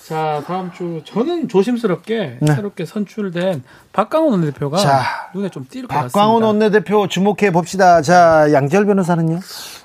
[0.07, 2.55] 자, 다음 주 저는 조심스럽게 네.
[2.55, 3.63] 새롭게 선출된
[3.93, 5.03] 박광훈 원내대표가 자,
[5.35, 6.11] 눈에 좀 띌 것 같습니다.
[6.11, 8.01] 박광훈 원내대표 주목해 봅시다.
[8.01, 9.39] 자, 양재열 변호사는요?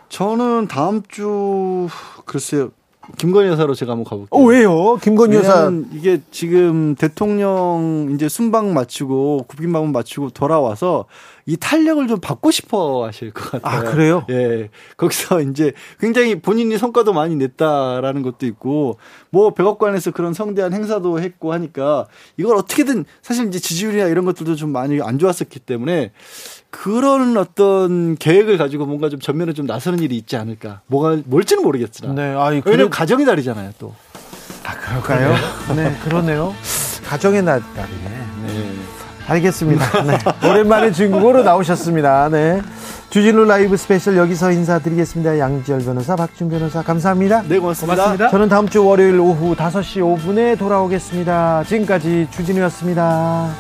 [0.09, 1.89] 저는 다음 주
[2.24, 2.70] 글쎄요.
[3.18, 4.28] 김건희 여사로 제가 한번 가볼게요.
[4.30, 4.97] 어, 왜요?
[4.97, 5.70] 김건희 여사.
[5.93, 11.05] 이게 지금 대통령 이제 순방 마치고 국빈 방문 마치고 돌아와서
[11.47, 13.80] 이 탄력을 좀 받고 싶어 하실 것 같아요.
[13.80, 14.26] 아, 그래요?
[14.30, 14.70] 예.
[14.97, 18.99] 거기서 이제 굉장히 본인이 성과도 많이 냈다라는 것도 있고
[19.30, 22.07] 뭐 백악관에서 그런 성대한 행사도 했고 하니까
[22.38, 26.12] 이걸 어떻게든 사실 이제 지지율이나 이런 것들도 좀 많이 안 좋았었기 때문에
[26.70, 30.80] 그런 어떤 계획을 가지고 뭔가 좀 전면에 좀 나서는 일이 있지 않을까.
[30.86, 32.12] 뭐가 뭘지는 모르겠으나.
[32.14, 32.34] 네.
[32.34, 32.88] 아, 왜냐면 그래...
[32.88, 33.95] 가정의 달이잖아요, 또.
[34.64, 35.34] 아, 그럴까요?
[35.76, 36.55] 네, 그러네요.
[37.05, 37.86] 가정의 날이네.
[38.05, 38.34] 네.
[39.26, 40.02] 알겠습니다.
[40.04, 40.18] 네.
[40.48, 42.28] 오랜만에 중국어로 나오셨습니다.
[42.30, 42.60] 네.
[43.10, 45.38] 주진우 라이브 스페셜 여기서 인사드리겠습니다.
[45.38, 47.42] 양지열 변호사, 박지훈 변호사, 감사합니다.
[47.48, 47.94] 네, 고맙습니다.
[47.94, 48.30] 고맙습니다.
[48.30, 51.64] 저는 다음 주 월요일 오후 5시 5분에 돌아오겠습니다.
[51.64, 53.50] 지금까지 주진우였습니다.